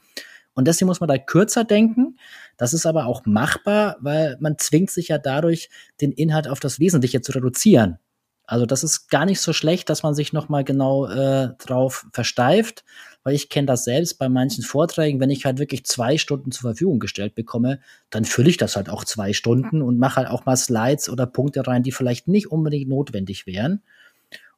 Und 0.53 0.67
deswegen 0.67 0.89
muss 0.89 0.99
man 0.99 1.09
da 1.09 1.17
kürzer 1.17 1.63
denken. 1.63 2.17
Das 2.57 2.75
ist 2.75 2.87
aber 2.87 3.07
auch 3.07 3.25
machbar, 3.25 3.97
weil 4.01 4.37
man 4.41 4.59
zwingt 4.59 4.91
sich 4.91 5.07
ja 5.07 5.19
dadurch, 5.19 5.71
den 6.01 6.11
Inhalt 6.11 6.49
auf 6.49 6.59
das 6.59 6.81
Wesentliche 6.81 7.21
zu 7.21 7.31
reduzieren. 7.31 7.99
Also 8.45 8.67
das 8.67 8.83
ist 8.83 9.09
gar 9.11 9.27
nicht 9.27 9.41
so 9.41 9.53
schlecht, 9.53 9.89
dass 9.89 10.03
man 10.03 10.15
sich 10.15 10.33
noch 10.33 10.49
mal 10.49 10.65
genau 10.65 11.07
äh, 11.07 11.51
drauf 11.59 12.07
versteift, 12.13 12.85
weil 13.25 13.35
ich 13.35 13.49
kenne 13.49 13.67
das 13.67 13.85
selbst 13.85 14.19
bei 14.19 14.29
manchen 14.29 14.65
Vorträgen, 14.65 15.21
wenn 15.21 15.31
ich 15.31 15.45
halt 15.45 15.59
wirklich 15.59 15.85
zwei 15.85 16.19
Stunden 16.19 16.51
zur 16.51 16.71
Verfügung 16.71 16.99
gestellt 16.99 17.35
bekomme, 17.35 17.81
dann 18.11 18.25
fülle 18.25 18.51
ich 18.51 18.57
das 18.57 18.77
halt 18.77 18.89
auch 18.89 19.05
zwei 19.05 19.33
Stunden 19.33 19.83
und 19.83 19.99
mache 19.99 20.17
halt 20.17 20.29
auch 20.29 20.45
mal 20.45 20.57
Slides 20.57 21.09
oder 21.09 21.27
Punkte 21.27 21.67
rein, 21.67 21.83
die 21.83 21.93
vielleicht 21.93 22.29
nicht 22.29 22.51
unbedingt 22.51 22.89
notwendig 22.89 23.47
wären. 23.47 23.83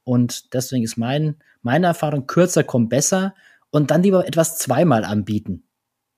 Und 0.04 0.54
deswegen 0.54 0.84
ist 0.84 0.96
mein, 0.96 1.36
meine 1.62 1.86
Erfahrung, 1.86 2.26
kürzer 2.26 2.64
kommt 2.64 2.90
besser 2.90 3.34
und 3.70 3.90
dann 3.90 4.02
lieber 4.02 4.26
etwas 4.26 4.58
zweimal 4.58 5.04
anbieten. 5.04 5.64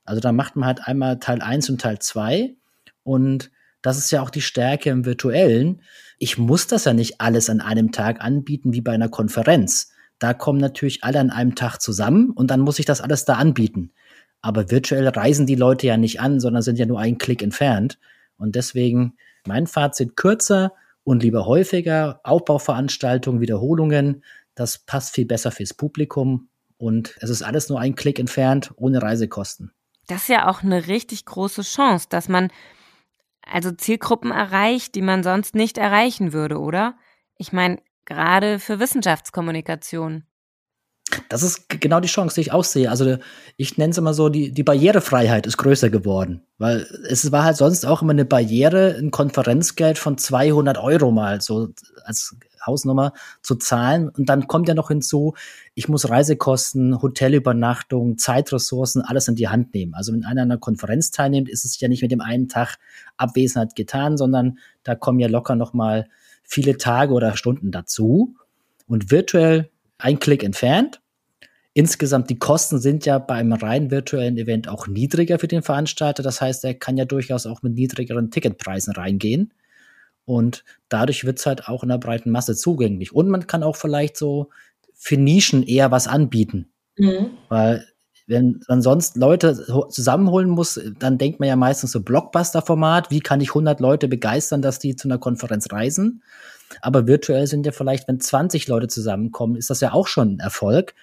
Also 0.04 0.20
da 0.20 0.32
macht 0.32 0.56
man 0.56 0.66
halt 0.66 0.86
einmal 0.86 1.18
Teil 1.18 1.42
1 1.42 1.70
und 1.70 1.80
Teil 1.80 1.98
2 1.98 2.54
und 3.02 3.50
das 3.82 3.98
ist 3.98 4.10
ja 4.10 4.22
auch 4.22 4.30
die 4.30 4.40
Stärke 4.40 4.90
im 4.90 5.04
Virtuellen. 5.04 5.80
Ich 6.18 6.38
muss 6.38 6.66
das 6.66 6.84
ja 6.84 6.92
nicht 6.92 7.20
alles 7.20 7.48
an 7.50 7.60
einem 7.60 7.92
Tag 7.92 8.20
anbieten 8.20 8.72
wie 8.72 8.80
bei 8.80 8.92
einer 8.92 9.08
Konferenz. 9.08 9.92
Da 10.18 10.34
kommen 10.34 10.58
natürlich 10.58 11.04
alle 11.04 11.20
an 11.20 11.30
einem 11.30 11.54
Tag 11.54 11.78
zusammen 11.78 12.30
und 12.30 12.50
dann 12.50 12.60
muss 12.60 12.78
ich 12.78 12.86
das 12.86 13.00
alles 13.00 13.24
da 13.24 13.34
anbieten. 13.34 13.92
Aber 14.40 14.70
virtuell 14.70 15.08
reisen 15.08 15.46
die 15.46 15.54
Leute 15.54 15.86
ja 15.86 15.96
nicht 15.96 16.20
an, 16.20 16.40
sondern 16.40 16.62
sind 16.62 16.78
ja 16.78 16.86
nur 16.86 17.00
einen 17.00 17.18
Klick 17.18 17.42
entfernt. 17.42 17.98
Und 18.38 18.54
deswegen 18.54 19.16
mein 19.46 19.66
Fazit 19.66 20.16
kürzer 20.16 20.72
und 21.04 21.22
lieber 21.22 21.46
häufiger, 21.46 22.20
Aufbauveranstaltungen, 22.24 23.40
Wiederholungen. 23.40 24.22
Das 24.54 24.78
passt 24.78 25.14
viel 25.14 25.26
besser 25.26 25.50
fürs 25.50 25.74
Publikum 25.74 26.48
und 26.78 27.16
es 27.20 27.30
ist 27.30 27.42
alles 27.42 27.68
nur 27.68 27.80
ein 27.80 27.94
Klick 27.94 28.18
entfernt, 28.18 28.72
ohne 28.76 29.02
Reisekosten. 29.02 29.72
Das 30.08 30.22
ist 30.22 30.28
ja 30.28 30.48
auch 30.48 30.62
eine 30.62 30.86
richtig 30.86 31.24
große 31.24 31.62
Chance, 31.62 32.06
dass 32.08 32.28
man 32.28 32.50
also 33.42 33.70
Zielgruppen 33.72 34.30
erreicht, 34.30 34.94
die 34.94 35.02
man 35.02 35.22
sonst 35.22 35.54
nicht 35.54 35.78
erreichen 35.78 36.32
würde, 36.32 36.58
oder? 36.58 36.96
Ich 37.38 37.52
meine, 37.52 37.78
gerade 38.06 38.58
für 38.58 38.80
Wissenschaftskommunikation. 38.80 40.24
Das 41.28 41.42
ist 41.42 41.68
genau 41.68 42.00
die 42.00 42.08
Chance, 42.08 42.34
die 42.34 42.40
ich 42.42 42.52
aussehe. 42.52 42.90
Also 42.90 43.18
ich 43.56 43.78
nenne 43.78 43.92
es 43.92 43.98
immer 43.98 44.12
so, 44.12 44.28
die, 44.28 44.50
die 44.50 44.64
Barrierefreiheit 44.64 45.46
ist 45.46 45.56
größer 45.56 45.88
geworden. 45.88 46.42
Weil 46.58 46.86
es 47.08 47.30
war 47.30 47.44
halt 47.44 47.56
sonst 47.56 47.84
auch 47.84 48.02
immer 48.02 48.10
eine 48.10 48.24
Barriere, 48.24 48.96
ein 48.98 49.10
Konferenzgeld 49.12 49.98
von 49.98 50.18
200 50.18 50.78
Euro 50.78 51.12
mal 51.12 51.40
so 51.40 51.68
als 52.04 52.36
Hausnummer 52.66 53.12
zu 53.40 53.54
zahlen. 53.54 54.08
Und 54.08 54.28
dann 54.28 54.48
kommt 54.48 54.68
ja 54.68 54.74
noch 54.74 54.88
hinzu, 54.88 55.34
ich 55.74 55.88
muss 55.88 56.08
Reisekosten, 56.08 57.00
Hotelübernachtung, 57.00 58.18
Zeitressourcen, 58.18 59.02
alles 59.02 59.28
in 59.28 59.36
die 59.36 59.48
Hand 59.48 59.74
nehmen. 59.74 59.94
Also 59.94 60.12
wenn 60.12 60.24
einer 60.24 60.42
an 60.42 60.50
einer 60.50 60.58
Konferenz 60.58 61.12
teilnimmt, 61.12 61.48
ist 61.48 61.64
es 61.64 61.78
ja 61.78 61.88
nicht 61.88 62.02
mit 62.02 62.10
dem 62.10 62.20
einen 62.20 62.48
Tag 62.48 62.78
Abwesenheit 63.16 63.76
getan, 63.76 64.16
sondern 64.16 64.58
da 64.82 64.96
kommen 64.96 65.20
ja 65.20 65.28
locker 65.28 65.54
noch 65.54 65.72
mal 65.72 66.08
viele 66.46 66.78
Tage 66.78 67.12
oder 67.12 67.36
Stunden 67.36 67.70
dazu. 67.70 68.36
Und 68.86 69.10
virtuell 69.10 69.70
ein 69.98 70.18
Klick 70.18 70.44
entfernt. 70.44 71.00
Insgesamt 71.72 72.30
die 72.30 72.38
Kosten 72.38 72.78
sind 72.78 73.04
ja 73.04 73.18
bei 73.18 73.34
einem 73.34 73.52
rein 73.52 73.90
virtuellen 73.90 74.38
Event 74.38 74.68
auch 74.68 74.86
niedriger 74.86 75.38
für 75.38 75.48
den 75.48 75.62
Veranstalter. 75.62 76.22
Das 76.22 76.40
heißt, 76.40 76.64
er 76.64 76.74
kann 76.74 76.96
ja 76.96 77.04
durchaus 77.04 77.46
auch 77.46 77.62
mit 77.62 77.74
niedrigeren 77.74 78.30
Ticketpreisen 78.30 78.94
reingehen. 78.94 79.52
Und 80.24 80.64
dadurch 80.88 81.24
wird 81.24 81.38
es 81.38 81.46
halt 81.46 81.68
auch 81.68 81.82
in 81.82 81.88
der 81.88 81.98
breiten 81.98 82.30
Masse 82.30 82.56
zugänglich. 82.56 83.12
Und 83.12 83.28
man 83.28 83.46
kann 83.46 83.62
auch 83.62 83.76
vielleicht 83.76 84.16
so 84.16 84.48
für 84.94 85.16
Nischen 85.16 85.62
eher 85.62 85.90
was 85.90 86.08
anbieten. 86.08 86.68
Mhm. 86.96 87.30
Weil 87.48 87.86
wenn 88.26 88.60
man 88.68 88.82
sonst 88.82 89.16
Leute 89.16 89.86
zusammenholen 89.88 90.50
muss, 90.50 90.80
dann 90.98 91.18
denkt 91.18 91.38
man 91.38 91.48
ja 91.48 91.56
meistens 91.56 91.92
so 91.92 92.00
Blockbuster-Format. 92.00 93.10
Wie 93.10 93.20
kann 93.20 93.40
ich 93.40 93.50
100 93.50 93.78
Leute 93.80 94.08
begeistern, 94.08 94.62
dass 94.62 94.78
die 94.78 94.96
zu 94.96 95.06
einer 95.08 95.18
Konferenz 95.18 95.70
reisen? 95.70 96.22
Aber 96.80 97.06
virtuell 97.06 97.46
sind 97.46 97.64
ja 97.66 97.72
vielleicht, 97.72 98.08
wenn 98.08 98.18
20 98.18 98.66
Leute 98.66 98.88
zusammenkommen, 98.88 99.54
ist 99.56 99.70
das 99.70 99.80
ja 99.80 99.92
auch 99.92 100.08
schon 100.08 100.34
ein 100.34 100.40
Erfolg, 100.40 100.94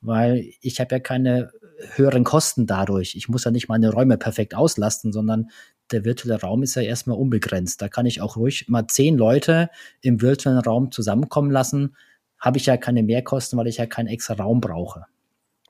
weil 0.00 0.52
ich 0.60 0.78
habe 0.78 0.94
ja 0.94 1.00
keine 1.00 1.50
höheren 1.94 2.22
Kosten 2.22 2.66
dadurch. 2.66 3.16
Ich 3.16 3.28
muss 3.28 3.44
ja 3.44 3.50
nicht 3.50 3.68
meine 3.68 3.90
Räume 3.90 4.16
perfekt 4.16 4.54
auslasten, 4.54 5.12
sondern 5.12 5.50
der 5.90 6.04
virtuelle 6.04 6.40
Raum 6.40 6.62
ist 6.62 6.76
ja 6.76 6.82
erstmal 6.82 7.18
unbegrenzt. 7.18 7.82
Da 7.82 7.88
kann 7.88 8.06
ich 8.06 8.20
auch 8.20 8.36
ruhig 8.36 8.68
mal 8.68 8.86
zehn 8.86 9.16
Leute 9.16 9.70
im 10.00 10.20
virtuellen 10.20 10.58
Raum 10.58 10.92
zusammenkommen 10.92 11.50
lassen. 11.50 11.96
Habe 12.38 12.58
ich 12.58 12.66
ja 12.66 12.76
keine 12.76 13.02
Mehrkosten, 13.02 13.58
weil 13.58 13.66
ich 13.66 13.78
ja 13.78 13.86
keinen 13.86 14.06
extra 14.06 14.34
Raum 14.34 14.60
brauche. 14.60 15.06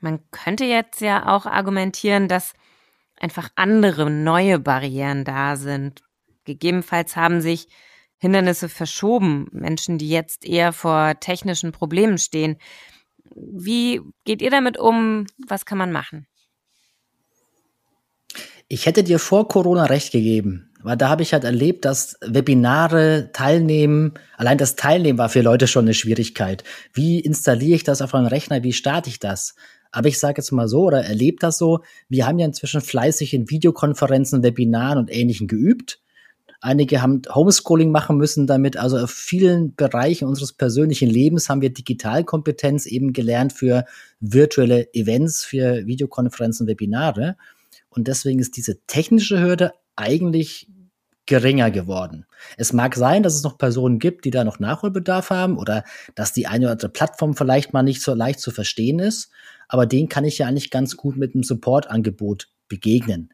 Man 0.00 0.20
könnte 0.30 0.64
jetzt 0.64 1.00
ja 1.00 1.26
auch 1.26 1.46
argumentieren, 1.46 2.28
dass 2.28 2.54
einfach 3.20 3.48
andere 3.56 4.10
neue 4.10 4.58
Barrieren 4.58 5.24
da 5.24 5.56
sind. 5.56 6.02
Gegebenenfalls 6.44 7.16
haben 7.16 7.40
sich 7.40 7.68
Hindernisse 8.18 8.68
verschoben, 8.68 9.48
Menschen, 9.52 9.98
die 9.98 10.08
jetzt 10.08 10.44
eher 10.44 10.72
vor 10.72 11.18
technischen 11.20 11.72
Problemen 11.72 12.18
stehen. 12.18 12.56
Wie 13.34 14.00
geht 14.24 14.42
ihr 14.42 14.50
damit 14.50 14.78
um? 14.78 15.26
Was 15.46 15.64
kann 15.64 15.78
man 15.78 15.92
machen? 15.92 16.26
Ich 18.66 18.86
hätte 18.86 19.02
dir 19.02 19.18
vor 19.18 19.48
Corona 19.48 19.84
recht 19.86 20.12
gegeben, 20.12 20.70
weil 20.82 20.96
da 20.96 21.08
habe 21.08 21.22
ich 21.22 21.32
halt 21.32 21.44
erlebt, 21.44 21.84
dass 21.86 22.18
Webinare 22.20 23.30
teilnehmen, 23.32 24.14
allein 24.36 24.58
das 24.58 24.76
Teilnehmen 24.76 25.18
war 25.18 25.30
für 25.30 25.40
Leute 25.40 25.66
schon 25.66 25.86
eine 25.86 25.94
Schwierigkeit. 25.94 26.64
Wie 26.92 27.20
installiere 27.20 27.76
ich 27.76 27.84
das 27.84 28.02
auf 28.02 28.12
meinem 28.12 28.26
Rechner? 28.26 28.62
Wie 28.62 28.74
starte 28.74 29.08
ich 29.08 29.20
das? 29.20 29.54
Aber 29.90 30.08
ich 30.08 30.18
sage 30.18 30.34
jetzt 30.38 30.52
mal 30.52 30.68
so 30.68 30.84
oder 30.84 31.04
erlebt 31.04 31.42
das 31.42 31.58
so, 31.58 31.80
wir 32.08 32.26
haben 32.26 32.38
ja 32.38 32.46
inzwischen 32.46 32.80
fleißig 32.80 33.34
in 33.34 33.50
Videokonferenzen, 33.50 34.42
Webinaren 34.42 34.98
und 34.98 35.14
Ähnlichem 35.14 35.46
geübt. 35.46 36.00
Einige 36.60 37.02
haben 37.02 37.22
Homeschooling 37.32 37.92
machen 37.92 38.16
müssen 38.16 38.46
damit. 38.48 38.76
Also 38.76 38.98
auf 38.98 39.10
vielen 39.10 39.76
Bereichen 39.76 40.26
unseres 40.26 40.52
persönlichen 40.52 41.08
Lebens 41.08 41.48
haben 41.48 41.60
wir 41.60 41.72
Digitalkompetenz 41.72 42.86
eben 42.86 43.12
gelernt 43.12 43.52
für 43.52 43.84
virtuelle 44.18 44.92
Events, 44.92 45.44
für 45.44 45.86
Videokonferenzen, 45.86 46.66
Webinare. 46.66 47.36
Und 47.90 48.08
deswegen 48.08 48.40
ist 48.40 48.56
diese 48.56 48.80
technische 48.86 49.40
Hürde 49.40 49.72
eigentlich 49.94 50.68
geringer 51.26 51.70
geworden. 51.70 52.26
Es 52.56 52.72
mag 52.72 52.96
sein, 52.96 53.22
dass 53.22 53.34
es 53.34 53.44
noch 53.44 53.58
Personen 53.58 53.98
gibt, 53.98 54.24
die 54.24 54.30
da 54.30 54.44
noch 54.44 54.58
Nachholbedarf 54.58 55.30
haben 55.30 55.58
oder 55.58 55.84
dass 56.14 56.32
die 56.32 56.46
eine 56.46 56.64
oder 56.64 56.72
andere 56.72 56.88
Plattform 56.88 57.36
vielleicht 57.36 57.72
mal 57.72 57.82
nicht 57.82 58.02
so 58.02 58.14
leicht 58.14 58.40
zu 58.40 58.50
verstehen 58.50 58.98
ist, 58.98 59.30
aber 59.68 59.86
den 59.86 60.08
kann 60.08 60.24
ich 60.24 60.38
ja 60.38 60.46
eigentlich 60.46 60.70
ganz 60.70 60.96
gut 60.96 61.16
mit 61.16 61.34
einem 61.34 61.44
Supportangebot 61.44 62.48
begegnen. 62.68 63.30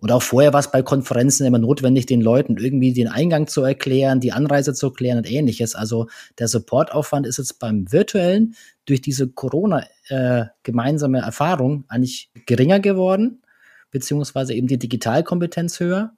Und 0.00 0.12
auch 0.12 0.22
vorher 0.22 0.52
war 0.52 0.60
es 0.60 0.70
bei 0.70 0.82
Konferenzen 0.82 1.44
immer 1.44 1.58
notwendig, 1.58 2.06
den 2.06 2.20
Leuten 2.20 2.56
irgendwie 2.56 2.92
den 2.92 3.08
Eingang 3.08 3.48
zu 3.48 3.62
erklären, 3.62 4.20
die 4.20 4.30
Anreise 4.30 4.72
zu 4.72 4.86
erklären 4.86 5.18
und 5.18 5.28
ähnliches. 5.28 5.74
Also 5.74 6.06
der 6.38 6.46
Supportaufwand 6.46 7.26
ist 7.26 7.38
jetzt 7.38 7.58
beim 7.58 7.90
virtuellen 7.90 8.54
durch 8.86 9.00
diese 9.02 9.28
Corona-gemeinsame 9.28 11.18
äh, 11.18 11.22
Erfahrung 11.22 11.84
eigentlich 11.88 12.30
geringer 12.46 12.78
geworden, 12.78 13.42
beziehungsweise 13.90 14.54
eben 14.54 14.68
die 14.68 14.78
Digitalkompetenz 14.78 15.80
höher. 15.80 16.12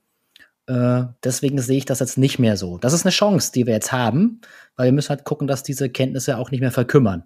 Äh, 0.66 1.04
deswegen 1.24 1.58
sehe 1.58 1.78
ich 1.78 1.86
das 1.86 2.00
jetzt 2.00 2.18
nicht 2.18 2.38
mehr 2.38 2.58
so. 2.58 2.76
Das 2.76 2.92
ist 2.92 3.06
eine 3.06 3.12
Chance, 3.12 3.50
die 3.54 3.66
wir 3.66 3.72
jetzt 3.72 3.92
haben, 3.92 4.42
weil 4.76 4.88
wir 4.88 4.92
müssen 4.92 5.08
halt 5.08 5.24
gucken, 5.24 5.48
dass 5.48 5.62
diese 5.62 5.88
Kenntnisse 5.88 6.36
auch 6.36 6.50
nicht 6.50 6.60
mehr 6.60 6.70
verkümmern. 6.70 7.24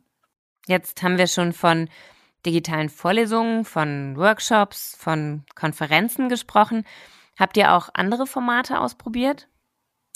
Jetzt 0.68 1.02
haben 1.02 1.18
wir 1.18 1.26
schon 1.26 1.52
von 1.52 1.88
digitalen 2.46 2.88
Vorlesungen, 2.88 3.64
von 3.64 4.16
Workshops, 4.16 4.96
von 4.98 5.44
Konferenzen 5.54 6.28
gesprochen. 6.28 6.84
Habt 7.38 7.56
ihr 7.56 7.72
auch 7.72 7.88
andere 7.94 8.26
Formate 8.26 8.80
ausprobiert? 8.80 9.48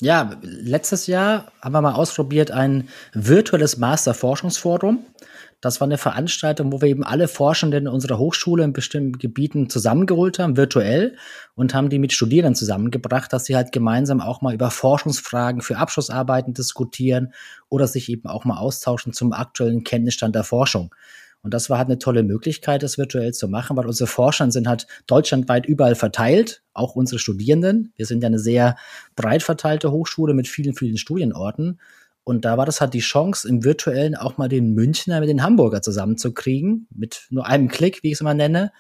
Ja, 0.01 0.39
letztes 0.43 1.09
Jahr 1.09 1.51
haben 1.61 1.73
wir 1.73 1.81
mal 1.81 1.95
ausprobiert 1.95 2.53
ein 2.53 2.89
virtuelles 3.15 3.79
Master-Forschungsforum. 3.79 5.05
Das 5.61 5.81
war 5.81 5.89
eine 5.89 5.99
Veranstaltung, 5.99 6.71
wo 6.71 6.81
wir 6.81 6.89
eben 6.89 7.03
alle 7.03 7.27
Forschenden 7.27 7.89
unserer 7.89 8.17
Hochschule 8.17 8.63
in 8.63 8.73
bestimmten 8.73 9.19
Gebieten 9.19 9.69
zusammengeholt 9.69 10.39
haben, 10.39 10.57
virtuell, 10.57 11.17
und 11.57 11.75
haben 11.75 11.89
die 11.89 11.99
mit 11.99 12.13
Studierenden 12.13 12.55
zusammengebracht, 12.55 13.33
dass 13.33 13.47
sie 13.47 13.57
halt 13.57 13.73
gemeinsam 13.73 14.21
auch 14.21 14.41
mal 14.41 14.55
über 14.55 14.71
Forschungsfragen 14.71 15.63
für 15.63 15.79
Abschlussarbeiten 15.79 16.55
diskutieren 16.55 17.33
oder 17.69 17.89
sich 17.89 18.09
eben 18.09 18.29
auch 18.29 18.45
mal 18.45 18.59
austauschen 18.59 19.13
zum 19.13 19.33
aktuellen 19.33 19.83
Kenntnisstand 19.83 20.37
der 20.37 20.45
Forschung. 20.45 20.95
Und 21.43 21.55
das 21.55 21.71
war 21.71 21.79
halt 21.79 21.89
eine 21.89 21.99
tolle 21.99 22.25
Möglichkeit, 22.25 22.83
das 22.83 22.99
virtuell 22.99 23.33
zu 23.33 23.49
machen, 23.49 23.77
weil 23.77 23.87
unsere 23.87 24.09
Forscher 24.09 24.51
sind 24.51 24.67
halt 24.67 24.87
deutschlandweit 25.07 25.67
überall 25.67 25.95
verteilt, 25.95 26.63
auch 26.73 26.97
unsere 26.97 27.19
Studierenden. 27.19 27.93
Wir 27.97 28.07
sind 28.07 28.23
ja 28.23 28.27
eine 28.27 28.41
sehr 28.41 28.77
breit 29.15 29.43
verteilte 29.43 29.93
Hochschule 29.93 30.35
mit 30.35 30.49
vielen, 30.49 30.75
vielen 30.75 30.97
Studienorten. 30.97 31.81
Und 32.25 32.45
da 32.45 32.59
war 32.59 32.67
das 32.67 32.81
halt 32.81 32.93
die 32.93 32.99
Chance, 32.99 33.49
im 33.49 33.65
virtuellen 33.65 34.15
auch 34.15 34.37
mal 34.37 34.49
den 34.49 34.75
Münchner 34.75 35.21
mit 35.21 35.29
den 35.29 35.43
Hamburger 35.43 35.81
zusammenzukriegen, 35.81 36.87
mit 36.95 37.27
nur 37.31 37.47
einem 37.47 37.69
Klick, 37.69 38.03
wie 38.03 38.09
ich 38.09 38.15
es 38.15 38.21
immer 38.21 38.35
nenne. 38.35 38.73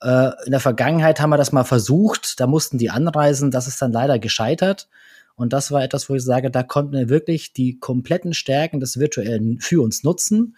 Äh, 0.00 0.30
in 0.46 0.52
der 0.52 0.60
Vergangenheit 0.60 1.20
haben 1.20 1.30
wir 1.30 1.36
das 1.36 1.52
mal 1.52 1.64
versucht, 1.64 2.40
da 2.40 2.46
mussten 2.46 2.78
die 2.78 2.90
anreisen, 2.90 3.50
das 3.50 3.66
ist 3.66 3.82
dann 3.82 3.92
leider 3.92 4.18
gescheitert. 4.18 4.88
Und 5.34 5.52
das 5.52 5.70
war 5.70 5.82
etwas, 5.82 6.08
wo 6.08 6.14
ich 6.14 6.24
sage, 6.24 6.50
da 6.50 6.62
konnten 6.62 6.92
wir 6.92 7.08
wirklich 7.08 7.52
die 7.52 7.78
kompletten 7.78 8.34
Stärken 8.34 8.80
des 8.80 8.98
Virtuellen 8.98 9.60
für 9.60 9.82
uns 9.82 10.02
nutzen 10.02 10.56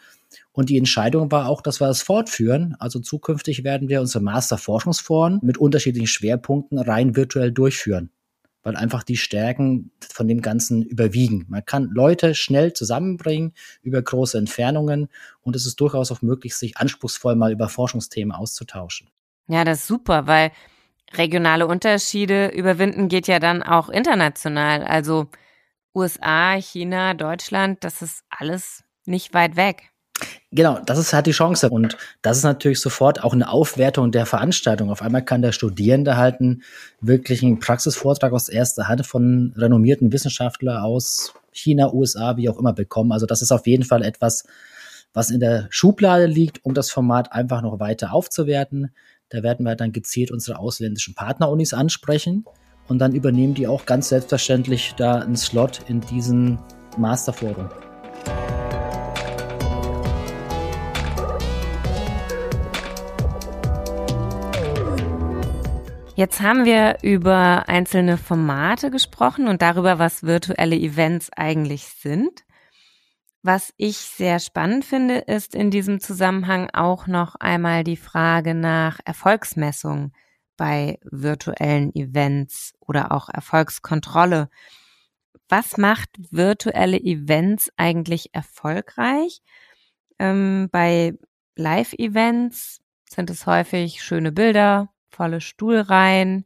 und 0.52 0.68
die 0.68 0.78
Entscheidung 0.78 1.30
war 1.30 1.48
auch, 1.48 1.62
dass 1.62 1.80
wir 1.80 1.86
das 1.86 2.02
fortführen. 2.02 2.74
Also 2.78 2.98
zukünftig 3.00 3.62
werden 3.62 3.88
wir 3.88 4.00
unsere 4.00 4.22
Master-Forschungsforen 4.24 5.40
mit 5.42 5.58
unterschiedlichen 5.58 6.08
Schwerpunkten 6.08 6.78
rein 6.78 7.14
virtuell 7.14 7.52
durchführen, 7.52 8.10
weil 8.62 8.76
einfach 8.76 9.04
die 9.04 9.16
Stärken 9.16 9.92
von 10.00 10.26
dem 10.26 10.42
Ganzen 10.42 10.82
überwiegen. 10.82 11.46
Man 11.48 11.64
kann 11.64 11.90
Leute 11.92 12.34
schnell 12.34 12.72
zusammenbringen 12.72 13.52
über 13.82 14.02
große 14.02 14.38
Entfernungen 14.38 15.08
und 15.40 15.54
es 15.54 15.66
ist 15.66 15.80
durchaus 15.80 16.10
auch 16.10 16.22
möglich, 16.22 16.56
sich 16.56 16.76
anspruchsvoll 16.76 17.36
mal 17.36 17.52
über 17.52 17.68
Forschungsthemen 17.68 18.32
auszutauschen. 18.32 19.08
Ja, 19.46 19.64
das 19.64 19.80
ist 19.80 19.86
super, 19.86 20.26
weil 20.26 20.50
regionale 21.14 21.66
Unterschiede 21.66 22.48
überwinden 22.48 23.08
geht 23.08 23.28
ja 23.28 23.38
dann 23.38 23.62
auch 23.62 23.88
international. 23.88 24.82
Also 24.82 25.28
USA, 25.94 26.54
China, 26.54 27.14
Deutschland, 27.14 27.82
das 27.84 28.02
ist 28.02 28.24
alles 28.30 28.84
nicht 29.06 29.34
weit 29.34 29.56
weg. 29.56 29.89
Genau, 30.52 30.80
das 30.84 30.98
ist 30.98 31.12
halt 31.12 31.26
die 31.26 31.32
Chance. 31.32 31.70
Und 31.70 31.96
das 32.22 32.38
ist 32.38 32.42
natürlich 32.44 32.80
sofort 32.80 33.22
auch 33.22 33.32
eine 33.32 33.48
Aufwertung 33.50 34.10
der 34.10 34.26
Veranstaltung. 34.26 34.90
Auf 34.90 35.02
einmal 35.02 35.24
kann 35.24 35.42
der 35.42 35.52
Studierende 35.52 36.16
halt 36.16 36.40
einen 36.40 36.62
wirklichen 37.00 37.60
Praxisvortrag 37.60 38.32
aus 38.32 38.48
erster 38.48 38.88
Hand 38.88 39.06
von 39.06 39.52
renommierten 39.56 40.12
Wissenschaftlern 40.12 40.82
aus 40.82 41.34
China, 41.52 41.92
USA, 41.92 42.36
wie 42.36 42.48
auch 42.48 42.58
immer 42.58 42.72
bekommen. 42.72 43.12
Also 43.12 43.26
das 43.26 43.42
ist 43.42 43.52
auf 43.52 43.66
jeden 43.66 43.84
Fall 43.84 44.02
etwas, 44.02 44.44
was 45.12 45.30
in 45.30 45.40
der 45.40 45.66
Schublade 45.70 46.26
liegt, 46.26 46.64
um 46.64 46.74
das 46.74 46.90
Format 46.90 47.32
einfach 47.32 47.62
noch 47.62 47.80
weiter 47.80 48.12
aufzuwerten. 48.12 48.92
Da 49.28 49.42
werden 49.42 49.64
wir 49.64 49.76
dann 49.76 49.92
gezielt 49.92 50.30
unsere 50.30 50.58
ausländischen 50.58 51.14
Partnerunis 51.14 51.72
ansprechen 51.72 52.44
und 52.88 52.98
dann 52.98 53.14
übernehmen 53.14 53.54
die 53.54 53.68
auch 53.68 53.86
ganz 53.86 54.08
selbstverständlich 54.08 54.94
da 54.96 55.20
einen 55.20 55.36
Slot 55.36 55.80
in 55.88 56.00
diesen 56.00 56.58
Masterforum. 56.98 57.68
Jetzt 66.20 66.42
haben 66.42 66.66
wir 66.66 66.98
über 67.00 67.66
einzelne 67.66 68.18
Formate 68.18 68.90
gesprochen 68.90 69.48
und 69.48 69.62
darüber, 69.62 69.98
was 69.98 70.22
virtuelle 70.22 70.76
Events 70.76 71.30
eigentlich 71.34 71.84
sind. 71.86 72.44
Was 73.42 73.72
ich 73.78 73.96
sehr 73.96 74.38
spannend 74.38 74.84
finde, 74.84 75.20
ist 75.20 75.54
in 75.54 75.70
diesem 75.70 75.98
Zusammenhang 75.98 76.68
auch 76.74 77.06
noch 77.06 77.36
einmal 77.36 77.84
die 77.84 77.96
Frage 77.96 78.54
nach 78.54 79.00
Erfolgsmessung 79.02 80.12
bei 80.58 80.98
virtuellen 81.04 81.90
Events 81.94 82.74
oder 82.80 83.12
auch 83.12 83.30
Erfolgskontrolle. 83.30 84.50
Was 85.48 85.78
macht 85.78 86.10
virtuelle 86.30 87.00
Events 87.00 87.72
eigentlich 87.78 88.34
erfolgreich? 88.34 89.40
Ähm, 90.18 90.68
bei 90.70 91.14
Live-Events 91.56 92.82
sind 93.08 93.30
es 93.30 93.46
häufig 93.46 94.02
schöne 94.02 94.32
Bilder, 94.32 94.90
volle 95.10 95.40
Stuhlreihen, 95.40 96.44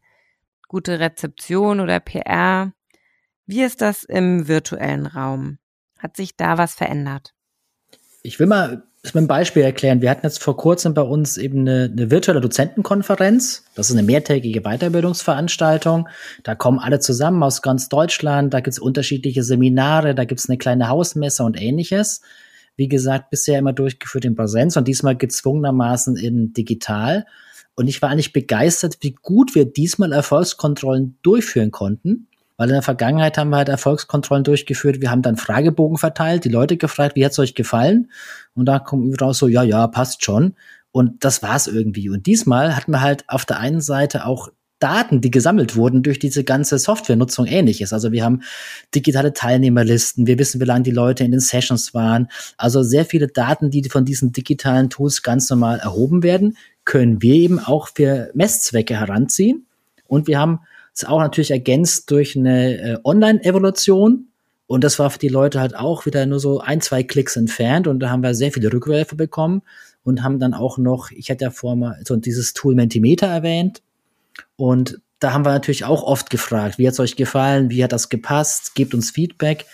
gute 0.68 0.98
Rezeption 0.98 1.80
oder 1.80 2.00
PR. 2.00 2.72
Wie 3.46 3.62
ist 3.62 3.80
das 3.80 4.04
im 4.04 4.48
virtuellen 4.48 5.06
Raum? 5.06 5.58
Hat 5.98 6.16
sich 6.16 6.36
da 6.36 6.58
was 6.58 6.74
verändert? 6.74 7.34
Ich 8.22 8.38
will 8.40 8.46
mal 8.46 8.84
das 9.02 9.12
mit 9.12 9.20
einem 9.20 9.28
Beispiel 9.28 9.62
erklären. 9.62 10.00
Wir 10.00 10.08
hatten 10.08 10.24
jetzt 10.24 10.42
vor 10.42 10.56
kurzem 10.56 10.94
bei 10.94 11.02
uns 11.02 11.36
eben 11.36 11.60
eine, 11.60 11.90
eine 11.92 12.10
virtuelle 12.10 12.40
Dozentenkonferenz. 12.40 13.64
Das 13.74 13.90
ist 13.90 13.96
eine 13.96 14.02
mehrtägige 14.02 14.62
Weiterbildungsveranstaltung. 14.62 16.08
Da 16.42 16.54
kommen 16.54 16.78
alle 16.78 17.00
zusammen 17.00 17.42
aus 17.42 17.60
ganz 17.60 17.90
Deutschland. 17.90 18.54
Da 18.54 18.60
gibt 18.60 18.72
es 18.72 18.78
unterschiedliche 18.78 19.42
Seminare, 19.42 20.14
da 20.14 20.24
gibt 20.24 20.40
es 20.40 20.48
eine 20.48 20.56
kleine 20.56 20.88
Hausmesse 20.88 21.44
und 21.44 21.60
ähnliches. 21.60 22.22
Wie 22.76 22.88
gesagt, 22.88 23.28
bisher 23.28 23.58
immer 23.58 23.74
durchgeführt 23.74 24.24
in 24.24 24.36
Präsenz 24.36 24.78
und 24.78 24.88
diesmal 24.88 25.16
gezwungenermaßen 25.16 26.16
in 26.16 26.54
digital. 26.54 27.26
Und 27.76 27.88
ich 27.88 28.00
war 28.02 28.10
eigentlich 28.10 28.32
begeistert, 28.32 28.98
wie 29.00 29.12
gut 29.12 29.54
wir 29.54 29.64
diesmal 29.64 30.12
Erfolgskontrollen 30.12 31.18
durchführen 31.22 31.70
konnten. 31.70 32.28
Weil 32.56 32.68
in 32.68 32.74
der 32.74 32.82
Vergangenheit 32.82 33.36
haben 33.36 33.50
wir 33.50 33.56
halt 33.56 33.68
Erfolgskontrollen 33.68 34.44
durchgeführt. 34.44 35.00
Wir 35.00 35.10
haben 35.10 35.22
dann 35.22 35.36
Fragebogen 35.36 35.98
verteilt, 35.98 36.44
die 36.44 36.50
Leute 36.50 36.76
gefragt, 36.76 37.16
wie 37.16 37.24
hat's 37.24 37.38
euch 37.38 37.56
gefallen? 37.56 38.10
Und 38.54 38.66
da 38.66 38.78
kommt 38.78 39.20
raus 39.20 39.38
so, 39.38 39.48
ja, 39.48 39.64
ja, 39.64 39.88
passt 39.88 40.24
schon. 40.24 40.54
Und 40.92 41.24
das 41.24 41.42
war's 41.42 41.66
irgendwie. 41.66 42.08
Und 42.10 42.26
diesmal 42.26 42.76
hatten 42.76 42.92
wir 42.92 43.00
halt 43.00 43.24
auf 43.28 43.44
der 43.44 43.58
einen 43.58 43.80
Seite 43.80 44.26
auch 44.26 44.50
Daten, 44.78 45.20
die 45.20 45.30
gesammelt 45.30 45.76
wurden 45.76 46.02
durch 46.02 46.18
diese 46.18 46.44
ganze 46.44 46.78
Softwarenutzung 46.78 47.46
ähnliches. 47.46 47.92
Also 47.92 48.12
wir 48.12 48.24
haben 48.24 48.42
digitale 48.94 49.32
Teilnehmerlisten, 49.32 50.26
wir 50.26 50.38
wissen, 50.38 50.60
wie 50.60 50.64
lange 50.64 50.82
die 50.82 50.90
Leute 50.90 51.24
in 51.24 51.30
den 51.30 51.40
Sessions 51.40 51.94
waren. 51.94 52.28
Also 52.56 52.82
sehr 52.82 53.04
viele 53.04 53.28
Daten, 53.28 53.70
die 53.70 53.88
von 53.88 54.04
diesen 54.04 54.32
digitalen 54.32 54.90
Tools 54.90 55.22
ganz 55.22 55.48
normal 55.48 55.78
erhoben 55.78 56.22
werden, 56.22 56.56
können 56.84 57.22
wir 57.22 57.34
eben 57.34 57.58
auch 57.58 57.88
für 57.88 58.30
Messzwecke 58.34 58.98
heranziehen. 58.98 59.66
Und 60.06 60.26
wir 60.26 60.38
haben 60.38 60.60
ist 60.94 61.08
auch 61.08 61.20
natürlich 61.20 61.50
ergänzt 61.50 62.10
durch 62.10 62.36
eine 62.36 62.78
äh, 62.78 62.98
Online-Evolution. 63.02 64.28
Und 64.66 64.84
das 64.84 64.98
war 64.98 65.10
für 65.10 65.18
die 65.18 65.28
Leute 65.28 65.60
halt 65.60 65.76
auch 65.76 66.06
wieder 66.06 66.24
nur 66.24 66.40
so 66.40 66.60
ein, 66.60 66.80
zwei 66.80 67.02
Klicks 67.02 67.36
entfernt. 67.36 67.86
Und 67.88 68.00
da 68.00 68.10
haben 68.10 68.22
wir 68.22 68.34
sehr 68.34 68.52
viele 68.52 68.72
Rückwerfe 68.72 69.16
bekommen 69.16 69.62
und 70.04 70.22
haben 70.22 70.38
dann 70.38 70.54
auch 70.54 70.78
noch, 70.78 71.10
ich 71.10 71.30
hatte 71.30 71.44
ja 71.44 71.50
vorher 71.50 71.76
mal 71.76 72.00
so 72.06 72.16
dieses 72.16 72.54
Tool 72.54 72.74
Mentimeter 72.74 73.26
erwähnt. 73.26 73.82
Und 74.56 75.00
da 75.18 75.32
haben 75.32 75.44
wir 75.44 75.52
natürlich 75.52 75.84
auch 75.84 76.02
oft 76.02 76.30
gefragt, 76.30 76.78
wie 76.78 76.86
hat 76.86 76.92
es 76.92 77.00
euch 77.00 77.16
gefallen, 77.16 77.70
wie 77.70 77.82
hat 77.82 77.92
das 77.92 78.08
gepasst, 78.08 78.74
gebt 78.74 78.94
uns 78.94 79.10
Feedback. 79.10 79.66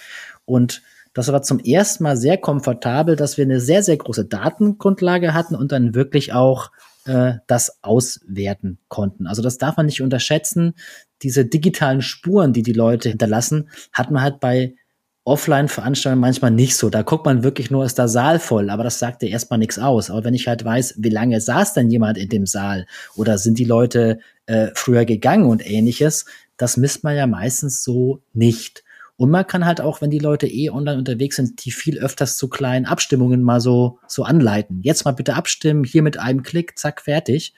Und 0.44 0.82
das 1.12 1.32
war 1.32 1.42
zum 1.42 1.58
ersten 1.58 2.04
Mal 2.04 2.16
sehr 2.16 2.38
komfortabel, 2.38 3.16
dass 3.16 3.36
wir 3.36 3.44
eine 3.44 3.60
sehr, 3.60 3.82
sehr 3.82 3.96
große 3.96 4.26
Datengrundlage 4.26 5.34
hatten 5.34 5.56
und 5.56 5.72
dann 5.72 5.94
wirklich 5.94 6.32
auch 6.32 6.70
äh, 7.04 7.34
das 7.46 7.82
auswerten 7.82 8.78
konnten. 8.88 9.26
Also 9.26 9.42
das 9.42 9.58
darf 9.58 9.76
man 9.76 9.86
nicht 9.86 10.02
unterschätzen. 10.02 10.74
Diese 11.22 11.44
digitalen 11.44 12.02
Spuren, 12.02 12.52
die 12.52 12.62
die 12.62 12.72
Leute 12.72 13.08
hinterlassen, 13.08 13.70
hat 13.92 14.10
man 14.10 14.22
halt 14.22 14.40
bei 14.40 14.76
Offline-Veranstaltungen 15.24 16.20
manchmal 16.20 16.50
nicht 16.50 16.76
so. 16.76 16.88
Da 16.88 17.02
guckt 17.02 17.26
man 17.26 17.42
wirklich 17.42 17.70
nur, 17.70 17.84
ist 17.84 17.98
der 17.98 18.08
Saal 18.08 18.38
voll, 18.38 18.70
aber 18.70 18.84
das 18.84 18.98
sagt 18.98 19.22
ja 19.22 19.28
erstmal 19.28 19.58
nichts 19.58 19.78
aus. 19.78 20.10
Aber 20.10 20.24
wenn 20.24 20.34
ich 20.34 20.48
halt 20.48 20.64
weiß, 20.64 20.94
wie 20.98 21.10
lange 21.10 21.40
saß 21.40 21.74
denn 21.74 21.90
jemand 21.90 22.16
in 22.16 22.28
dem 22.28 22.46
Saal 22.46 22.86
oder 23.16 23.36
sind 23.38 23.58
die 23.58 23.64
Leute 23.64 24.18
äh, 24.46 24.68
früher 24.74 25.04
gegangen 25.04 25.46
und 25.46 25.68
ähnliches, 25.68 26.24
das 26.56 26.76
misst 26.76 27.04
man 27.04 27.16
ja 27.16 27.26
meistens 27.26 27.84
so 27.84 28.22
nicht. 28.32 28.82
Und 29.16 29.30
man 29.30 29.46
kann 29.46 29.66
halt 29.66 29.82
auch, 29.82 30.00
wenn 30.00 30.10
die 30.10 30.18
Leute 30.18 30.46
eh 30.46 30.70
online 30.70 30.96
unterwegs 30.96 31.36
sind, 31.36 31.66
die 31.66 31.70
viel 31.70 31.98
öfters 31.98 32.38
zu 32.38 32.48
kleinen 32.48 32.86
Abstimmungen 32.86 33.42
mal 33.42 33.60
so, 33.60 33.98
so 34.06 34.24
anleiten. 34.24 34.80
Jetzt 34.82 35.04
mal 35.04 35.12
bitte 35.12 35.34
abstimmen, 35.34 35.84
hier 35.84 36.02
mit 36.02 36.18
einem 36.18 36.42
Klick, 36.42 36.78
zack, 36.78 37.02
fertig. 37.02 37.52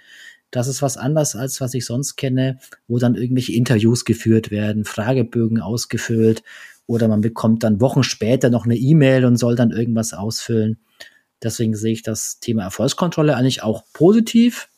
Das 0.51 0.66
ist 0.66 0.83
was 0.83 0.96
anderes, 0.96 1.37
als 1.37 1.61
was 1.61 1.72
ich 1.75 1.87
sonst 1.87 2.16
kenne, 2.16 2.59
wo 2.88 2.98
dann 2.98 3.14
irgendwelche 3.14 3.53
Interviews 3.55 4.05
geführt 4.05 4.51
werden, 4.51 4.85
Fragebögen 4.85 5.61
ausgefüllt 5.61 6.42
oder 6.87 7.09
man 7.09 7.21
bekommt 7.21 7.62
dann 7.64 7.81
Wochen 7.81 8.03
später 8.03 8.51
noch 8.51 8.64
eine 8.64 8.77
E-Mail 8.77 9.25
und 9.25 9.37
soll 9.37 9.57
dann 9.57 9.71
irgendwas 9.71 10.12
ausfüllen. 10.12 10.79
Deswegen 11.42 11.75
sehe 11.75 11.92
ich 11.92 12.03
das 12.03 12.38
Thema 12.40 12.62
Erfolgskontrolle 12.64 13.37
eigentlich 13.37 13.62
auch 13.62 13.85
positiv. 13.92 14.68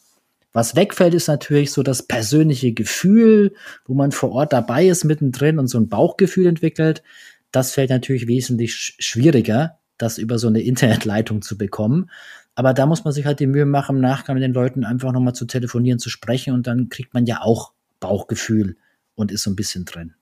Was 0.52 0.76
wegfällt, 0.76 1.14
ist 1.14 1.26
natürlich 1.26 1.72
so 1.72 1.82
das 1.82 2.06
persönliche 2.06 2.72
Gefühl, 2.72 3.54
wo 3.86 3.94
man 3.94 4.12
vor 4.12 4.30
Ort 4.30 4.52
dabei 4.52 4.86
ist, 4.86 5.04
mittendrin 5.04 5.58
und 5.58 5.66
so 5.66 5.78
ein 5.78 5.88
Bauchgefühl 5.88 6.46
entwickelt. 6.46 7.02
Das 7.50 7.72
fällt 7.72 7.90
natürlich 7.90 8.28
wesentlich 8.28 8.94
schwieriger, 8.98 9.78
das 9.98 10.18
über 10.18 10.38
so 10.38 10.46
eine 10.46 10.62
Internetleitung 10.62 11.42
zu 11.42 11.58
bekommen. 11.58 12.08
Aber 12.54 12.72
da 12.72 12.86
muss 12.86 13.04
man 13.04 13.12
sich 13.12 13.26
halt 13.26 13.40
die 13.40 13.48
Mühe 13.48 13.66
machen, 13.66 13.96
im 13.96 14.02
Nachgang 14.02 14.34
mit 14.34 14.44
den 14.44 14.52
Leuten 14.52 14.84
einfach 14.84 15.12
nochmal 15.12 15.34
zu 15.34 15.44
telefonieren, 15.44 15.98
zu 15.98 16.08
sprechen 16.08 16.54
und 16.54 16.66
dann 16.66 16.88
kriegt 16.88 17.14
man 17.14 17.26
ja 17.26 17.40
auch 17.40 17.72
Bauchgefühl 17.98 18.76
und 19.16 19.32
ist 19.32 19.42
so 19.42 19.50
ein 19.50 19.56
bisschen 19.56 19.84
drin. 19.84 20.14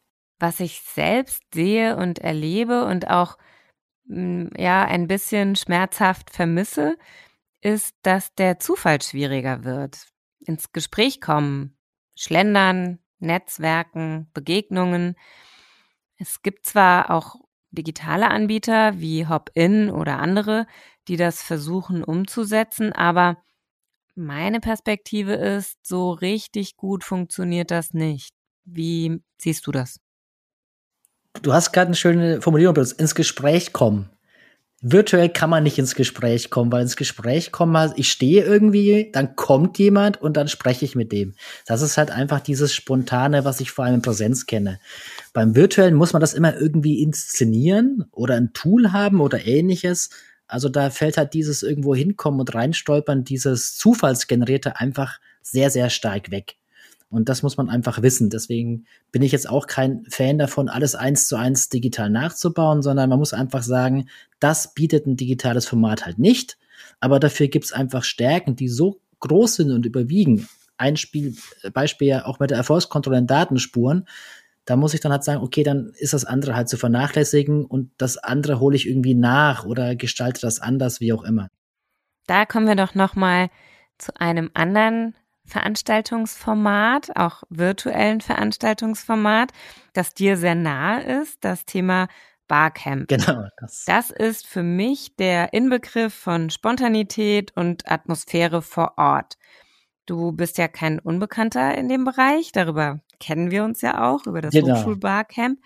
Was 0.42 0.58
ich 0.58 0.80
selbst 0.82 1.44
sehe 1.54 1.96
und 1.96 2.18
erlebe 2.18 2.84
und 2.86 3.08
auch 3.08 3.38
mm, 4.06 4.48
ja 4.58 4.84
ein 4.84 5.06
bisschen 5.06 5.54
schmerzhaft 5.54 6.30
vermisse, 6.30 6.98
ist, 7.60 7.94
dass 8.02 8.34
der 8.34 8.58
Zufall 8.58 9.00
schwieriger 9.00 9.62
wird 9.62 10.08
ins 10.40 10.72
Gespräch 10.72 11.20
kommen, 11.20 11.78
schlendern, 12.16 12.98
Netzwerken, 13.20 14.32
Begegnungen. 14.34 15.14
Es 16.16 16.42
gibt 16.42 16.66
zwar 16.66 17.12
auch 17.12 17.36
digitale 17.70 18.28
Anbieter 18.28 18.98
wie 18.98 19.28
Hop-In 19.28 19.90
oder 19.90 20.18
andere, 20.18 20.66
die 21.06 21.16
das 21.16 21.40
versuchen 21.40 22.02
umzusetzen, 22.02 22.92
aber 22.92 23.40
meine 24.16 24.58
Perspektive 24.58 25.34
ist, 25.34 25.86
so 25.86 26.10
richtig 26.10 26.76
gut 26.76 27.04
funktioniert 27.04 27.70
das 27.70 27.94
nicht. 27.94 28.34
Wie 28.64 29.22
siehst 29.38 29.68
du 29.68 29.70
das? 29.70 30.01
Du 31.40 31.52
hast 31.52 31.72
gerade 31.72 31.86
eine 31.86 31.96
schöne 31.96 32.42
Formulierung 32.42 32.74
benutzt, 32.74 33.00
ins 33.00 33.14
Gespräch 33.14 33.72
kommen 33.72 34.10
virtuell 34.82 35.28
kann 35.28 35.48
man 35.48 35.62
nicht 35.62 35.78
ins 35.78 35.94
Gespräch 35.94 36.50
kommen, 36.50 36.72
weil 36.72 36.82
ins 36.82 36.96
Gespräch 36.96 37.52
kommen, 37.52 37.92
ich 37.96 38.10
stehe 38.10 38.44
irgendwie, 38.44 39.10
dann 39.12 39.36
kommt 39.36 39.78
jemand 39.78 40.20
und 40.20 40.36
dann 40.36 40.48
spreche 40.48 40.84
ich 40.84 40.96
mit 40.96 41.12
dem. 41.12 41.34
Das 41.66 41.82
ist 41.82 41.96
halt 41.96 42.10
einfach 42.10 42.40
dieses 42.40 42.74
Spontane, 42.74 43.44
was 43.44 43.60
ich 43.60 43.70
vor 43.70 43.84
allem 43.84 43.96
in 43.96 44.02
Präsenz 44.02 44.46
kenne. 44.46 44.80
Beim 45.32 45.54
virtuellen 45.54 45.94
muss 45.94 46.12
man 46.12 46.20
das 46.20 46.34
immer 46.34 46.56
irgendwie 46.56 47.00
inszenieren 47.00 48.04
oder 48.10 48.34
ein 48.34 48.52
Tool 48.52 48.92
haben 48.92 49.20
oder 49.20 49.46
ähnliches. 49.46 50.10
Also 50.48 50.68
da 50.68 50.90
fällt 50.90 51.16
halt 51.16 51.32
dieses 51.32 51.62
irgendwo 51.62 51.94
hinkommen 51.94 52.40
und 52.40 52.52
reinstolpern, 52.52 53.24
dieses 53.24 53.76
Zufallsgenerierte 53.76 54.80
einfach 54.80 55.20
sehr, 55.42 55.70
sehr 55.70 55.90
stark 55.90 56.32
weg. 56.32 56.56
Und 57.12 57.28
das 57.28 57.42
muss 57.42 57.58
man 57.58 57.68
einfach 57.68 58.00
wissen. 58.00 58.30
Deswegen 58.30 58.86
bin 59.12 59.20
ich 59.20 59.32
jetzt 59.32 59.48
auch 59.48 59.66
kein 59.66 60.04
Fan 60.08 60.38
davon, 60.38 60.70
alles 60.70 60.94
eins 60.94 61.28
zu 61.28 61.36
eins 61.36 61.68
digital 61.68 62.08
nachzubauen, 62.08 62.80
sondern 62.80 63.10
man 63.10 63.18
muss 63.18 63.34
einfach 63.34 63.62
sagen, 63.62 64.08
das 64.40 64.72
bietet 64.72 65.06
ein 65.06 65.16
digitales 65.16 65.66
Format 65.66 66.06
halt 66.06 66.18
nicht. 66.18 66.56
Aber 67.00 67.20
dafür 67.20 67.48
gibt 67.48 67.66
es 67.66 67.72
einfach 67.72 68.02
Stärken, 68.02 68.56
die 68.56 68.68
so 68.68 68.98
groß 69.20 69.56
sind 69.56 69.72
und 69.72 69.84
überwiegen. 69.84 70.48
Ein 70.78 70.96
Spiel, 70.96 71.36
Beispiel 71.74 72.08
ja 72.08 72.24
auch 72.24 72.40
mit 72.40 72.50
der 72.50 72.56
Erfolgskontrolle 72.56 73.18
in 73.18 73.26
Datenspuren. 73.26 74.08
Da 74.64 74.76
muss 74.76 74.94
ich 74.94 75.00
dann 75.00 75.12
halt 75.12 75.22
sagen, 75.22 75.42
okay, 75.42 75.64
dann 75.64 75.92
ist 75.98 76.14
das 76.14 76.24
andere 76.24 76.56
halt 76.56 76.70
zu 76.70 76.78
vernachlässigen 76.78 77.66
und 77.66 77.90
das 77.98 78.16
andere 78.16 78.58
hole 78.58 78.74
ich 78.74 78.88
irgendwie 78.88 79.14
nach 79.14 79.66
oder 79.66 79.96
gestalte 79.96 80.40
das 80.40 80.60
anders, 80.60 81.00
wie 81.00 81.12
auch 81.12 81.24
immer. 81.24 81.48
Da 82.26 82.46
kommen 82.46 82.66
wir 82.66 82.76
doch 82.76 82.94
noch 82.94 83.16
mal 83.16 83.50
zu 83.98 84.18
einem 84.18 84.50
anderen 84.54 85.14
Veranstaltungsformat, 85.44 87.16
auch 87.16 87.42
virtuellen 87.50 88.20
Veranstaltungsformat, 88.20 89.52
das 89.92 90.14
dir 90.14 90.36
sehr 90.36 90.54
nahe 90.54 91.02
ist, 91.20 91.44
das 91.44 91.64
Thema 91.64 92.08
Barcamp. 92.48 93.08
Genau. 93.08 93.44
Das. 93.58 93.84
das 93.86 94.10
ist 94.10 94.46
für 94.46 94.62
mich 94.62 95.16
der 95.16 95.52
Inbegriff 95.52 96.14
von 96.14 96.50
Spontanität 96.50 97.56
und 97.56 97.90
Atmosphäre 97.90 98.62
vor 98.62 98.94
Ort. 98.96 99.38
Du 100.06 100.32
bist 100.32 100.58
ja 100.58 100.68
kein 100.68 100.98
Unbekannter 100.98 101.74
in 101.76 101.88
dem 101.88 102.04
Bereich, 102.04 102.52
darüber 102.52 103.00
kennen 103.20 103.50
wir 103.50 103.64
uns 103.64 103.80
ja 103.80 104.10
auch, 104.10 104.26
über 104.26 104.40
das 104.40 104.52
genau. 104.52 104.76
Hochschulbarcamp. 104.76 105.60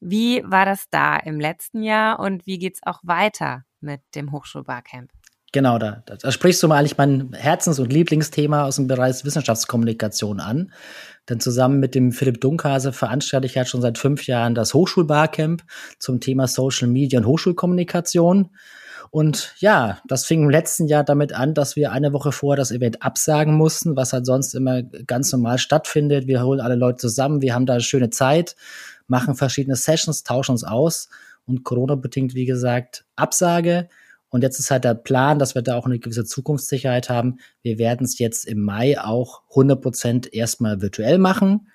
Wie 0.00 0.42
war 0.44 0.64
das 0.64 0.90
da 0.90 1.16
im 1.16 1.40
letzten 1.40 1.82
Jahr 1.82 2.20
und 2.20 2.46
wie 2.46 2.58
geht's 2.58 2.80
auch 2.84 3.00
weiter 3.02 3.64
mit 3.80 4.00
dem 4.14 4.32
Hochschulbarcamp? 4.32 5.10
Genau, 5.52 5.78
da, 5.78 6.02
da 6.04 6.30
sprichst 6.30 6.62
du 6.62 6.68
mal 6.68 6.78
eigentlich 6.78 6.98
mein 6.98 7.32
Herzens- 7.32 7.78
und 7.78 7.90
Lieblingsthema 7.90 8.64
aus 8.64 8.76
dem 8.76 8.86
Bereich 8.86 9.24
Wissenschaftskommunikation 9.24 10.40
an. 10.40 10.72
Denn 11.28 11.40
zusammen 11.40 11.80
mit 11.80 11.94
dem 11.94 12.12
Philipp 12.12 12.40
Dunkhase 12.40 12.92
veranstalte 12.92 13.46
ich 13.46 13.54
ja 13.54 13.64
schon 13.64 13.80
seit 13.80 13.96
fünf 13.96 14.26
Jahren 14.26 14.54
das 14.54 14.74
Hochschulbarcamp 14.74 15.62
zum 15.98 16.20
Thema 16.20 16.46
Social 16.48 16.88
Media 16.88 17.18
und 17.20 17.26
Hochschulkommunikation. 17.26 18.50
Und 19.10 19.54
ja, 19.58 19.98
das 20.06 20.26
fing 20.26 20.42
im 20.42 20.50
letzten 20.50 20.86
Jahr 20.86 21.02
damit 21.02 21.32
an, 21.32 21.54
dass 21.54 21.76
wir 21.76 21.92
eine 21.92 22.12
Woche 22.12 22.30
vorher 22.30 22.58
das 22.58 22.70
Event 22.70 23.02
absagen 23.02 23.54
mussten, 23.54 23.96
was 23.96 24.12
halt 24.12 24.26
sonst 24.26 24.54
immer 24.54 24.82
ganz 24.82 25.32
normal 25.32 25.56
stattfindet. 25.56 26.26
Wir 26.26 26.42
holen 26.42 26.60
alle 26.60 26.74
Leute 26.74 26.98
zusammen, 26.98 27.40
wir 27.40 27.54
haben 27.54 27.64
da 27.64 27.74
eine 27.74 27.82
schöne 27.82 28.10
Zeit, 28.10 28.54
machen 29.06 29.34
verschiedene 29.34 29.76
Sessions, 29.76 30.24
tauschen 30.24 30.52
uns 30.52 30.64
aus 30.64 31.08
und 31.46 31.64
Corona-bedingt, 31.64 32.34
wie 32.34 32.44
gesagt, 32.44 33.06
Absage. 33.16 33.88
Und 34.30 34.42
jetzt 34.42 34.58
ist 34.58 34.70
halt 34.70 34.84
der 34.84 34.94
Plan, 34.94 35.38
dass 35.38 35.54
wir 35.54 35.62
da 35.62 35.76
auch 35.76 35.86
eine 35.86 35.98
gewisse 35.98 36.24
Zukunftssicherheit 36.24 37.08
haben. 37.08 37.38
Wir 37.62 37.78
werden 37.78 38.04
es 38.04 38.18
jetzt 38.18 38.46
im 38.46 38.60
Mai 38.60 39.00
auch 39.00 39.42
100 39.50 39.80
Prozent 39.80 40.34
erstmal 40.34 40.82
virtuell 40.82 41.18
machen, 41.18 41.68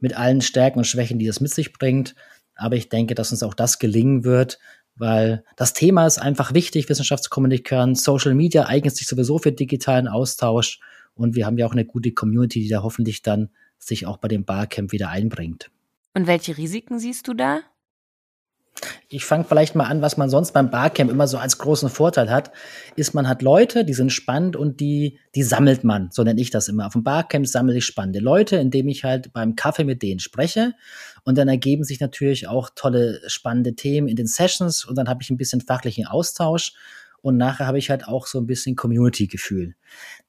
mit 0.00 0.16
allen 0.16 0.40
Stärken 0.40 0.78
und 0.78 0.86
Schwächen, 0.86 1.18
die 1.18 1.26
das 1.26 1.40
mit 1.40 1.52
sich 1.52 1.72
bringt. 1.72 2.14
Aber 2.56 2.76
ich 2.76 2.88
denke, 2.88 3.14
dass 3.14 3.30
uns 3.30 3.42
auch 3.42 3.54
das 3.54 3.78
gelingen 3.78 4.24
wird, 4.24 4.58
weil 4.96 5.44
das 5.56 5.72
Thema 5.72 6.06
ist 6.06 6.18
einfach 6.18 6.54
wichtig, 6.54 6.88
Wissenschaftskommunikation. 6.88 7.94
Social 7.94 8.34
Media 8.34 8.66
eignet 8.66 8.96
sich 8.96 9.06
sowieso 9.06 9.38
für 9.38 9.52
digitalen 9.52 10.08
Austausch. 10.08 10.80
Und 11.14 11.36
wir 11.36 11.46
haben 11.46 11.58
ja 11.58 11.66
auch 11.66 11.72
eine 11.72 11.84
gute 11.84 12.12
Community, 12.12 12.60
die 12.60 12.68
da 12.68 12.82
hoffentlich 12.82 13.22
dann 13.22 13.50
sich 13.78 14.06
auch 14.06 14.16
bei 14.16 14.28
dem 14.28 14.44
Barcamp 14.44 14.92
wieder 14.92 15.10
einbringt. 15.10 15.70
Und 16.14 16.26
welche 16.26 16.56
Risiken 16.56 16.98
siehst 16.98 17.28
du 17.28 17.34
da? 17.34 17.60
Ich 19.08 19.24
fange 19.24 19.44
vielleicht 19.44 19.74
mal 19.74 19.84
an, 19.84 20.02
was 20.02 20.16
man 20.16 20.30
sonst 20.30 20.52
beim 20.52 20.70
Barcamp 20.70 21.10
immer 21.10 21.26
so 21.26 21.38
als 21.38 21.58
großen 21.58 21.88
Vorteil 21.88 22.30
hat, 22.30 22.50
ist, 22.96 23.14
man 23.14 23.28
hat 23.28 23.42
Leute, 23.42 23.84
die 23.84 23.94
sind 23.94 24.10
spannend 24.10 24.56
und 24.56 24.80
die, 24.80 25.18
die 25.34 25.42
sammelt 25.42 25.84
man, 25.84 26.08
so 26.10 26.22
nenne 26.22 26.40
ich 26.40 26.50
das 26.50 26.68
immer. 26.68 26.86
Auf 26.86 26.94
dem 26.94 27.04
Barcamp 27.04 27.46
sammle 27.46 27.76
ich 27.76 27.84
spannende 27.84 28.20
Leute, 28.20 28.56
indem 28.56 28.88
ich 28.88 29.04
halt 29.04 29.32
beim 29.32 29.56
Kaffee 29.56 29.84
mit 29.84 30.02
denen 30.02 30.20
spreche 30.20 30.72
und 31.24 31.38
dann 31.38 31.48
ergeben 31.48 31.84
sich 31.84 32.00
natürlich 32.00 32.48
auch 32.48 32.70
tolle, 32.74 33.20
spannende 33.26 33.74
Themen 33.74 34.08
in 34.08 34.16
den 34.16 34.26
Sessions 34.26 34.84
und 34.84 34.96
dann 34.96 35.08
habe 35.08 35.22
ich 35.22 35.30
ein 35.30 35.36
bisschen 35.36 35.60
fachlichen 35.60 36.06
Austausch 36.06 36.72
und 37.24 37.38
nachher 37.38 37.66
habe 37.66 37.78
ich 37.78 37.88
halt 37.88 38.06
auch 38.06 38.26
so 38.26 38.38
ein 38.38 38.46
bisschen 38.46 38.76
Community-Gefühl. 38.76 39.76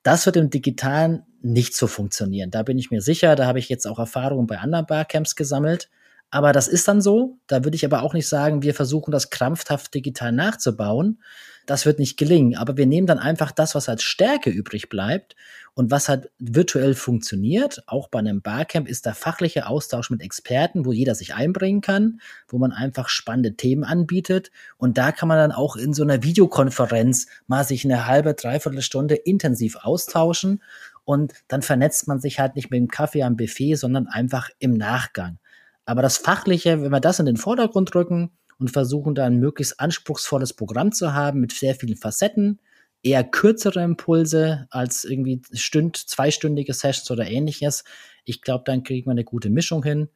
Das 0.01 0.25
wird 0.25 0.37
im 0.37 0.49
Digitalen 0.49 1.23
nicht 1.41 1.75
so 1.75 1.87
funktionieren. 1.87 2.51
Da 2.51 2.63
bin 2.63 2.77
ich 2.77 2.89
mir 2.89 3.01
sicher. 3.01 3.35
Da 3.35 3.47
habe 3.47 3.59
ich 3.59 3.67
jetzt 3.67 3.85
auch 3.85 3.99
Erfahrungen 3.99 4.47
bei 4.47 4.59
anderen 4.59 4.85
Barcamps 4.85 5.35
gesammelt. 5.35 5.89
Aber 6.31 6.51
das 6.51 6.67
ist 6.67 6.87
dann 6.87 7.01
so. 7.01 7.37
Da 7.47 7.63
würde 7.63 7.75
ich 7.75 7.85
aber 7.85 8.03
auch 8.03 8.13
nicht 8.13 8.27
sagen, 8.27 8.61
wir 8.61 8.73
versuchen 8.73 9.11
das 9.11 9.29
krampfhaft 9.29 9.93
digital 9.93 10.31
nachzubauen. 10.31 11.21
Das 11.65 11.85
wird 11.85 11.97
nicht 11.97 12.17
gelingen. 12.17 12.55
Aber 12.57 12.77
wir 12.77 12.85
nehmen 12.85 13.07
dann 13.07 13.19
einfach 13.19 13.51
das, 13.51 13.73
was 13.73 13.89
als 13.89 14.03
Stärke 14.03 14.49
übrig 14.49 14.89
bleibt 14.89 15.35
und 15.73 15.91
was 15.91 16.09
halt 16.09 16.31
virtuell 16.37 16.93
funktioniert. 16.93 17.83
Auch 17.87 18.07
bei 18.07 18.19
einem 18.19 18.41
Barcamp 18.41 18.87
ist 18.87 19.05
der 19.05 19.15
fachliche 19.15 19.67
Austausch 19.67 20.09
mit 20.09 20.21
Experten, 20.21 20.85
wo 20.85 20.91
jeder 20.91 21.15
sich 21.15 21.33
einbringen 21.33 21.81
kann, 21.81 22.21
wo 22.47 22.57
man 22.57 22.71
einfach 22.71 23.09
spannende 23.09 23.55
Themen 23.55 23.83
anbietet. 23.83 24.51
Und 24.77 24.97
da 24.97 25.11
kann 25.11 25.27
man 25.27 25.37
dann 25.37 25.51
auch 25.51 25.75
in 25.75 25.93
so 25.93 26.03
einer 26.03 26.23
Videokonferenz 26.23 27.27
mal 27.47 27.63
sich 27.63 27.83
eine 27.85 28.07
halbe, 28.07 28.33
dreiviertel 28.33 28.81
Stunde 28.81 29.15
intensiv 29.15 29.77
austauschen. 29.77 30.61
Und 31.03 31.33
dann 31.47 31.61
vernetzt 31.61 32.07
man 32.07 32.19
sich 32.19 32.39
halt 32.39 32.55
nicht 32.55 32.71
mit 32.71 32.79
dem 32.79 32.87
Kaffee 32.87 33.23
am 33.23 33.37
Buffet, 33.37 33.75
sondern 33.75 34.07
einfach 34.07 34.49
im 34.59 34.73
Nachgang. 34.73 35.39
Aber 35.85 36.01
das 36.01 36.17
Fachliche, 36.17 36.81
wenn 36.81 36.91
wir 36.91 36.99
das 36.99 37.19
in 37.19 37.25
den 37.25 37.37
Vordergrund 37.37 37.93
rücken 37.95 38.31
und 38.57 38.71
versuchen, 38.71 39.15
da 39.15 39.25
ein 39.25 39.39
möglichst 39.39 39.79
anspruchsvolles 39.79 40.53
Programm 40.53 40.91
zu 40.91 41.13
haben 41.13 41.39
mit 41.39 41.51
sehr 41.51 41.75
vielen 41.75 41.97
Facetten, 41.97 42.59
eher 43.03 43.23
kürzere 43.23 43.83
Impulse 43.83 44.67
als 44.71 45.03
irgendwie 45.03 45.41
stünd, 45.53 45.95
zweistündige 45.95 46.73
Sessions 46.73 47.11
oder 47.11 47.27
ähnliches. 47.27 47.83
Ich 48.23 48.41
glaube, 48.41 48.63
dann 48.65 48.83
kriegen 48.83 49.07
wir 49.07 49.11
eine 49.11 49.23
gute 49.23 49.51
Mischung 49.51 49.83
hin. 49.83 50.09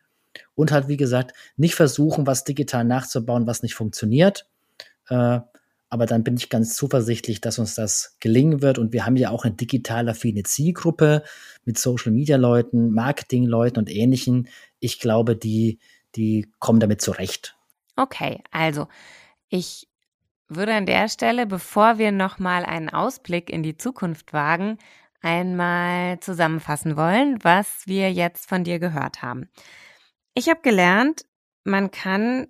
Und 0.56 0.72
halt, 0.72 0.88
wie 0.88 0.98
gesagt, 0.98 1.34
nicht 1.56 1.76
versuchen, 1.76 2.26
was 2.28 2.44
digital 2.44 2.84
nachzubauen, 2.84 3.48
was 3.48 3.62
nicht 3.62 3.76
funktioniert. 3.76 4.48
Äh, 5.08 5.40
aber 5.92 6.06
dann 6.06 6.24
bin 6.24 6.38
ich 6.38 6.50
ganz 6.50 6.76
zuversichtlich, 6.76 7.42
dass 7.42 7.58
uns 7.58 7.74
das 7.74 8.16
gelingen 8.20 8.62
wird. 8.62 8.78
Und 8.78 8.94
wir 8.94 9.06
haben 9.06 9.18
ja 9.18 9.32
auch 9.32 9.44
eine 9.44 9.56
digital 9.56 10.08
affine 10.08 10.44
Zielgruppe 10.44 11.24
mit 11.66 11.80
Social 11.80 12.12
Media 12.12 12.38
Leuten, 12.38 12.92
Marketing 12.92 13.44
Leuten 13.46 13.80
und 13.80 13.90
ähnlichen. 13.90 14.48
Ich 14.80 15.00
glaube, 15.00 15.36
die, 15.36 15.80
die 16.16 16.52
kommen 16.60 16.80
damit 16.80 17.02
zurecht. 17.02 17.58
Okay, 17.96 18.42
also 18.52 18.88
ich 19.50 19.88
würde 20.48 20.74
an 20.74 20.86
der 20.86 21.10
Stelle, 21.10 21.46
bevor 21.46 21.98
wir 21.98 22.12
nochmal 22.12 22.66
einen 22.66 22.90
Ausblick 22.90 23.50
in 23.50 23.62
die 23.62 23.78
Zukunft 23.78 24.34
wagen, 24.34 24.78
einmal 25.22 26.20
zusammenfassen 26.20 26.98
wollen, 26.98 27.44
was 27.44 27.84
wir 27.86 28.12
jetzt 28.12 28.48
von 28.48 28.64
dir 28.64 28.80
gehört 28.80 29.22
haben. 29.22 29.50
Ich 30.34 30.50
habe 30.50 30.62
gelernt, 30.62 31.26
man 31.64 31.92
kann 31.92 32.48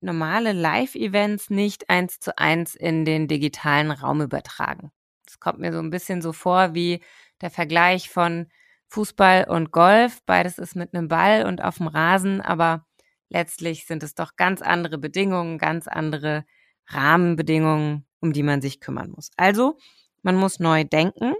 normale 0.00 0.52
Live-Events 0.52 1.50
nicht 1.50 1.88
eins 1.88 2.20
zu 2.20 2.36
eins 2.38 2.74
in 2.74 3.04
den 3.04 3.26
digitalen 3.26 3.90
Raum 3.90 4.20
übertragen. 4.20 4.92
Es 5.26 5.40
kommt 5.40 5.58
mir 5.58 5.72
so 5.72 5.78
ein 5.78 5.90
bisschen 5.90 6.22
so 6.22 6.32
vor 6.32 6.74
wie 6.74 7.02
der 7.40 7.50
Vergleich 7.50 8.10
von 8.10 8.48
Fußball 8.88 9.44
und 9.48 9.72
Golf. 9.72 10.20
Beides 10.26 10.58
ist 10.58 10.76
mit 10.76 10.94
einem 10.94 11.08
Ball 11.08 11.46
und 11.46 11.62
auf 11.62 11.78
dem 11.78 11.88
Rasen, 11.88 12.40
aber 12.40 12.86
letztlich 13.28 13.86
sind 13.86 14.02
es 14.02 14.14
doch 14.14 14.36
ganz 14.36 14.62
andere 14.62 14.98
Bedingungen, 14.98 15.58
ganz 15.58 15.88
andere 15.88 16.44
Rahmenbedingungen, 16.88 18.06
um 18.20 18.32
die 18.32 18.42
man 18.42 18.60
sich 18.60 18.80
kümmern 18.80 19.10
muss. 19.10 19.30
Also, 19.36 19.78
man 20.22 20.36
muss 20.36 20.58
neu 20.60 20.84
denken, 20.84 21.34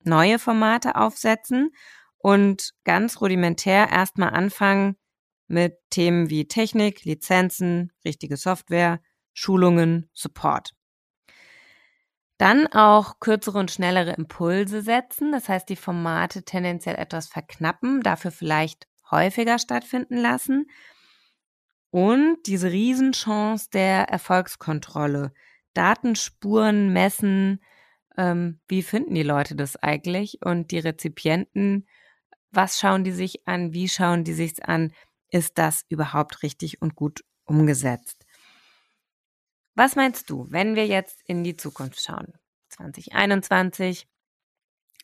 neue 0.00 0.38
Formate 0.38 0.96
aufsetzen 0.96 1.70
und 2.18 2.74
ganz 2.84 3.20
rudimentär 3.20 3.88
erstmal 3.90 4.30
anfangen, 4.30 4.96
mit 5.46 5.78
Themen 5.90 6.28
wie 6.28 6.46
Technik, 6.46 7.04
Lizenzen, 7.04 7.92
richtige 8.04 8.36
Software, 8.36 9.00
Schulungen, 9.32 10.10
Support. 10.12 10.74
Dann 12.38 12.68
auch 12.68 13.18
kürzere 13.20 13.58
und 13.58 13.70
schnellere 13.70 14.12
Impulse 14.12 14.82
setzen, 14.82 15.32
das 15.32 15.48
heißt 15.48 15.68
die 15.68 15.76
Formate 15.76 16.44
tendenziell 16.44 16.94
etwas 16.94 17.28
verknappen, 17.28 18.00
dafür 18.02 18.30
vielleicht 18.30 18.86
häufiger 19.10 19.58
stattfinden 19.58 20.16
lassen. 20.16 20.70
Und 21.90 22.38
diese 22.46 22.70
Riesenchance 22.70 23.70
der 23.70 24.08
Erfolgskontrolle. 24.08 25.32
Datenspuren 25.74 26.92
messen, 26.92 27.62
ähm, 28.16 28.60
wie 28.68 28.82
finden 28.82 29.14
die 29.14 29.22
Leute 29.22 29.56
das 29.56 29.76
eigentlich? 29.76 30.38
Und 30.44 30.70
die 30.70 30.78
Rezipienten, 30.78 31.88
was 32.50 32.78
schauen 32.78 33.04
die 33.04 33.12
sich 33.12 33.46
an? 33.46 33.72
Wie 33.72 33.88
schauen 33.88 34.24
die 34.24 34.32
sich 34.32 34.64
an? 34.64 34.92
ist 35.30 35.58
das 35.58 35.84
überhaupt 35.88 36.42
richtig 36.42 36.80
und 36.82 36.94
gut 36.94 37.24
umgesetzt? 37.44 38.17
Was 39.78 39.94
meinst 39.94 40.28
du, 40.28 40.44
wenn 40.50 40.74
wir 40.74 40.88
jetzt 40.88 41.22
in 41.26 41.44
die 41.44 41.56
Zukunft 41.56 42.02
schauen? 42.02 42.32
2021, 42.70 44.08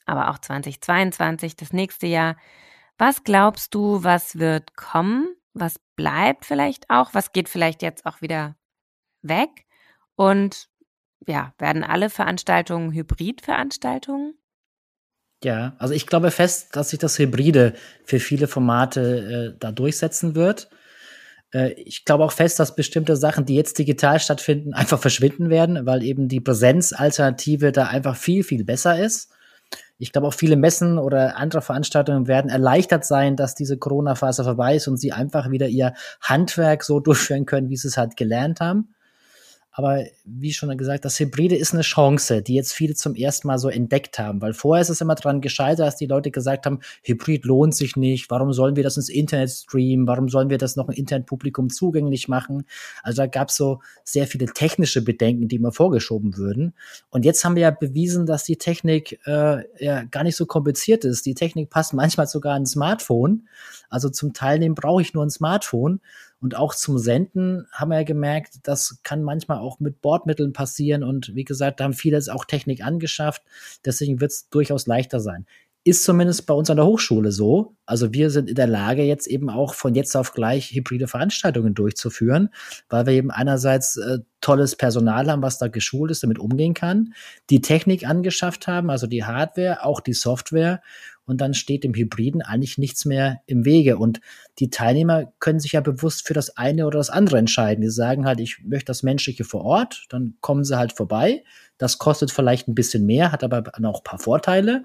aber 0.04 0.30
auch 0.30 0.38
2022, 0.40 1.54
das 1.54 1.72
nächste 1.72 2.08
Jahr. 2.08 2.36
Was 2.98 3.22
glaubst 3.22 3.72
du, 3.76 4.02
was 4.02 4.36
wird 4.36 4.74
kommen? 4.74 5.36
Was 5.52 5.76
bleibt 5.94 6.44
vielleicht 6.44 6.90
auch? 6.90 7.14
Was 7.14 7.30
geht 7.30 7.48
vielleicht 7.48 7.82
jetzt 7.82 8.04
auch 8.04 8.20
wieder 8.20 8.56
weg? 9.22 9.64
Und 10.16 10.68
ja, 11.24 11.54
werden 11.56 11.84
alle 11.84 12.10
Veranstaltungen 12.10 12.90
Hybridveranstaltungen? 12.90 14.36
Ja, 15.44 15.76
also 15.78 15.94
ich 15.94 16.08
glaube 16.08 16.32
fest, 16.32 16.74
dass 16.74 16.90
sich 16.90 16.98
das 16.98 17.16
Hybride 17.20 17.74
für 18.04 18.18
viele 18.18 18.48
Formate 18.48 19.54
äh, 19.54 19.58
da 19.60 19.70
durchsetzen 19.70 20.34
wird. 20.34 20.68
Äh, 21.54 21.72
ich 21.74 22.04
glaube 22.04 22.24
auch 22.24 22.32
fest, 22.32 22.58
dass 22.60 22.74
bestimmte 22.74 23.16
Sachen, 23.16 23.46
die 23.46 23.54
jetzt 23.54 23.78
digital 23.78 24.20
stattfinden, 24.20 24.74
einfach 24.74 24.98
verschwinden 24.98 25.48
werden, 25.48 25.86
weil 25.86 26.02
eben 26.02 26.28
die 26.28 26.40
Präsenzalternative 26.40 27.72
da 27.72 27.86
einfach 27.86 28.16
viel, 28.16 28.42
viel 28.44 28.64
besser 28.64 28.98
ist. 28.98 29.30
Ich 29.96 30.12
glaube 30.12 30.26
auch 30.26 30.34
viele 30.34 30.56
Messen 30.56 30.98
oder 30.98 31.36
andere 31.36 31.62
Veranstaltungen 31.62 32.26
werden 32.26 32.50
erleichtert 32.50 33.04
sein, 33.04 33.36
dass 33.36 33.54
diese 33.54 33.78
Corona-Phase 33.78 34.42
vorbei 34.44 34.76
ist 34.76 34.88
und 34.88 34.98
sie 34.98 35.12
einfach 35.12 35.50
wieder 35.50 35.68
ihr 35.68 35.94
Handwerk 36.20 36.82
so 36.82 37.00
durchführen 37.00 37.46
können, 37.46 37.70
wie 37.70 37.76
sie 37.76 37.88
es 37.88 37.96
halt 37.96 38.16
gelernt 38.16 38.60
haben. 38.60 38.94
Aber 39.76 40.04
wie 40.24 40.52
schon 40.52 40.76
gesagt, 40.78 41.04
das 41.04 41.18
Hybride 41.18 41.56
ist 41.56 41.74
eine 41.74 41.82
Chance, 41.82 42.42
die 42.42 42.54
jetzt 42.54 42.72
viele 42.72 42.94
zum 42.94 43.16
ersten 43.16 43.48
Mal 43.48 43.58
so 43.58 43.68
entdeckt 43.68 44.20
haben. 44.20 44.40
Weil 44.40 44.54
vorher 44.54 44.80
ist 44.80 44.88
es 44.88 45.00
immer 45.00 45.16
dran 45.16 45.40
gescheitert, 45.40 45.80
dass 45.88 45.96
die 45.96 46.06
Leute 46.06 46.30
gesagt 46.30 46.64
haben, 46.64 46.78
Hybrid 47.02 47.44
lohnt 47.44 47.74
sich 47.74 47.96
nicht. 47.96 48.30
Warum 48.30 48.52
sollen 48.52 48.76
wir 48.76 48.84
das 48.84 48.96
ins 48.96 49.08
Internet 49.08 49.50
streamen? 49.50 50.06
Warum 50.06 50.28
sollen 50.28 50.48
wir 50.48 50.58
das 50.58 50.76
noch 50.76 50.88
im 50.88 50.94
Internetpublikum 50.94 51.70
zugänglich 51.70 52.28
machen? 52.28 52.66
Also 53.02 53.22
da 53.22 53.26
gab 53.26 53.48
es 53.48 53.56
so 53.56 53.80
sehr 54.04 54.28
viele 54.28 54.46
technische 54.46 55.02
Bedenken, 55.02 55.48
die 55.48 55.56
immer 55.56 55.72
vorgeschoben 55.72 56.36
würden. 56.36 56.74
Und 57.10 57.24
jetzt 57.24 57.44
haben 57.44 57.56
wir 57.56 57.62
ja 57.62 57.70
bewiesen, 57.72 58.26
dass 58.26 58.44
die 58.44 58.56
Technik 58.56 59.18
äh, 59.26 59.64
ja 59.84 60.04
gar 60.04 60.22
nicht 60.22 60.36
so 60.36 60.46
kompliziert 60.46 61.04
ist. 61.04 61.26
Die 61.26 61.34
Technik 61.34 61.68
passt 61.68 61.94
manchmal 61.94 62.28
sogar 62.28 62.54
ein 62.54 62.66
Smartphone. 62.66 63.48
Also 63.90 64.08
zum 64.08 64.34
Teilnehmen 64.34 64.76
brauche 64.76 65.02
ich 65.02 65.14
nur 65.14 65.26
ein 65.26 65.30
Smartphone. 65.30 66.00
Und 66.44 66.56
auch 66.56 66.74
zum 66.74 66.98
Senden 66.98 67.66
haben 67.72 67.88
wir 67.88 67.96
ja 67.96 68.02
gemerkt, 68.02 68.56
das 68.64 68.98
kann 69.02 69.22
manchmal 69.22 69.60
auch 69.60 69.80
mit 69.80 70.02
Bordmitteln 70.02 70.52
passieren. 70.52 71.02
Und 71.02 71.34
wie 71.34 71.44
gesagt, 71.44 71.80
da 71.80 71.84
haben 71.84 71.94
viele 71.94 72.20
auch 72.30 72.44
Technik 72.44 72.84
angeschafft. 72.84 73.40
Deswegen 73.86 74.20
wird 74.20 74.30
es 74.30 74.50
durchaus 74.50 74.86
leichter 74.86 75.20
sein. 75.20 75.46
Ist 75.84 76.04
zumindest 76.04 76.44
bei 76.44 76.52
uns 76.52 76.68
an 76.68 76.76
der 76.76 76.84
Hochschule 76.84 77.32
so. 77.32 77.76
Also 77.86 78.12
wir 78.12 78.28
sind 78.28 78.50
in 78.50 78.56
der 78.56 78.66
Lage, 78.66 79.04
jetzt 79.04 79.26
eben 79.26 79.48
auch 79.48 79.72
von 79.72 79.94
jetzt 79.94 80.14
auf 80.16 80.34
gleich 80.34 80.72
hybride 80.74 81.08
Veranstaltungen 81.08 81.74
durchzuführen, 81.74 82.50
weil 82.90 83.06
wir 83.06 83.14
eben 83.14 83.30
einerseits 83.30 83.96
äh, 83.96 84.18
tolles 84.42 84.76
Personal 84.76 85.30
haben, 85.30 85.42
was 85.42 85.56
da 85.56 85.68
geschult 85.68 86.10
ist, 86.10 86.22
damit 86.22 86.38
umgehen 86.38 86.74
kann, 86.74 87.14
die 87.48 87.62
Technik 87.62 88.06
angeschafft 88.06 88.66
haben, 88.66 88.90
also 88.90 89.06
die 89.06 89.24
Hardware, 89.24 89.82
auch 89.82 90.00
die 90.00 90.12
Software 90.12 90.82
und 91.26 91.40
dann 91.40 91.54
steht 91.54 91.84
dem 91.84 91.94
Hybriden 91.94 92.42
eigentlich 92.42 92.76
nichts 92.78 93.04
mehr 93.04 93.40
im 93.46 93.64
Wege. 93.64 93.96
Und 93.96 94.20
die 94.58 94.70
Teilnehmer 94.70 95.32
können 95.38 95.60
sich 95.60 95.72
ja 95.72 95.80
bewusst 95.80 96.26
für 96.26 96.34
das 96.34 96.56
eine 96.56 96.86
oder 96.86 96.98
das 96.98 97.10
andere 97.10 97.38
entscheiden. 97.38 97.82
Die 97.82 97.90
sagen 97.90 98.26
halt, 98.26 98.40
ich 98.40 98.62
möchte 98.64 98.86
das 98.86 99.02
Menschliche 99.02 99.44
vor 99.44 99.64
Ort, 99.64 100.04
dann 100.10 100.34
kommen 100.40 100.64
sie 100.64 100.76
halt 100.76 100.92
vorbei. 100.92 101.42
Das 101.78 101.98
kostet 101.98 102.30
vielleicht 102.30 102.68
ein 102.68 102.74
bisschen 102.74 103.06
mehr, 103.06 103.32
hat 103.32 103.42
aber 103.42 103.64
auch 103.82 104.00
ein 104.00 104.04
paar 104.04 104.18
Vorteile. 104.18 104.84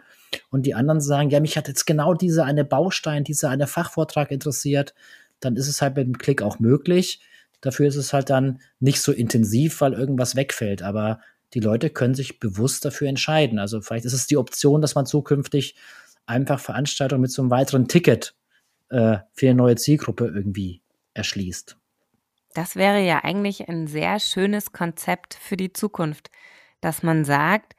Und 0.49 0.65
die 0.65 0.75
anderen 0.75 1.01
sagen, 1.01 1.29
ja, 1.29 1.39
mich 1.39 1.57
hat 1.57 1.67
jetzt 1.67 1.85
genau 1.85 2.13
dieser 2.13 2.45
eine 2.45 2.63
Baustein, 2.63 3.23
dieser 3.23 3.49
eine 3.49 3.67
Fachvortrag 3.67 4.31
interessiert. 4.31 4.93
Dann 5.39 5.55
ist 5.55 5.67
es 5.67 5.81
halt 5.81 5.95
mit 5.97 6.07
dem 6.07 6.17
Klick 6.17 6.41
auch 6.41 6.59
möglich. 6.59 7.21
Dafür 7.61 7.87
ist 7.87 7.95
es 7.95 8.13
halt 8.13 8.29
dann 8.29 8.61
nicht 8.79 9.01
so 9.01 9.11
intensiv, 9.11 9.81
weil 9.81 9.93
irgendwas 9.93 10.35
wegfällt. 10.35 10.81
Aber 10.81 11.19
die 11.53 11.59
Leute 11.59 11.89
können 11.89 12.15
sich 12.15 12.39
bewusst 12.39 12.85
dafür 12.85 13.09
entscheiden. 13.09 13.59
Also 13.59 13.81
vielleicht 13.81 14.05
ist 14.05 14.13
es 14.13 14.27
die 14.27 14.37
Option, 14.37 14.81
dass 14.81 14.95
man 14.95 15.05
zukünftig 15.05 15.75
einfach 16.29 16.59
Veranstaltungen 16.59 17.21
mit 17.21 17.31
so 17.31 17.41
einem 17.41 17.51
weiteren 17.51 17.87
Ticket 17.87 18.35
äh, 18.89 19.17
für 19.33 19.47
eine 19.47 19.55
neue 19.55 19.75
Zielgruppe 19.75 20.25
irgendwie 20.25 20.81
erschließt. 21.13 21.77
Das 22.53 22.75
wäre 22.75 23.01
ja 23.01 23.23
eigentlich 23.23 23.67
ein 23.69 23.87
sehr 23.87 24.19
schönes 24.19 24.71
Konzept 24.71 25.35
für 25.35 25.57
die 25.57 25.73
Zukunft, 25.73 26.29
dass 26.81 27.03
man 27.03 27.25
sagt, 27.25 27.75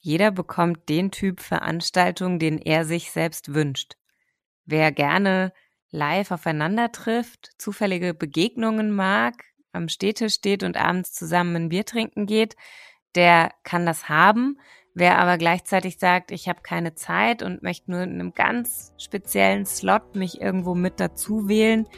jeder 0.00 0.30
bekommt 0.30 0.88
den 0.88 1.10
Typ 1.10 1.40
Veranstaltung, 1.40 2.38
den 2.38 2.58
er 2.58 2.84
sich 2.84 3.12
selbst 3.12 3.54
wünscht. 3.54 3.94
Wer 4.64 4.90
gerne 4.90 5.52
live 5.90 6.30
aufeinander 6.32 6.90
trifft, 6.90 7.52
zufällige 7.58 8.14
Begegnungen 8.14 8.90
mag, 8.90 9.44
am 9.72 9.88
Städtisch 9.88 10.34
steht 10.34 10.62
und 10.62 10.76
abends 10.76 11.12
zusammen 11.12 11.56
ein 11.56 11.68
Bier 11.68 11.84
trinken 11.84 12.26
geht, 12.26 12.56
der 13.14 13.52
kann 13.62 13.86
das 13.86 14.08
haben. 14.08 14.58
Wer 14.94 15.18
aber 15.18 15.38
gleichzeitig 15.38 15.98
sagt, 15.98 16.30
ich 16.32 16.50
habe 16.50 16.60
keine 16.62 16.94
Zeit 16.94 17.42
und 17.42 17.62
möchte 17.62 17.90
nur 17.90 18.02
in 18.02 18.12
einem 18.12 18.34
ganz 18.34 18.92
speziellen 18.98 19.64
Slot 19.64 20.16
mich 20.16 20.42
irgendwo 20.42 20.74
mit 20.74 21.00
dazu 21.00 21.48
wählen, 21.48 21.88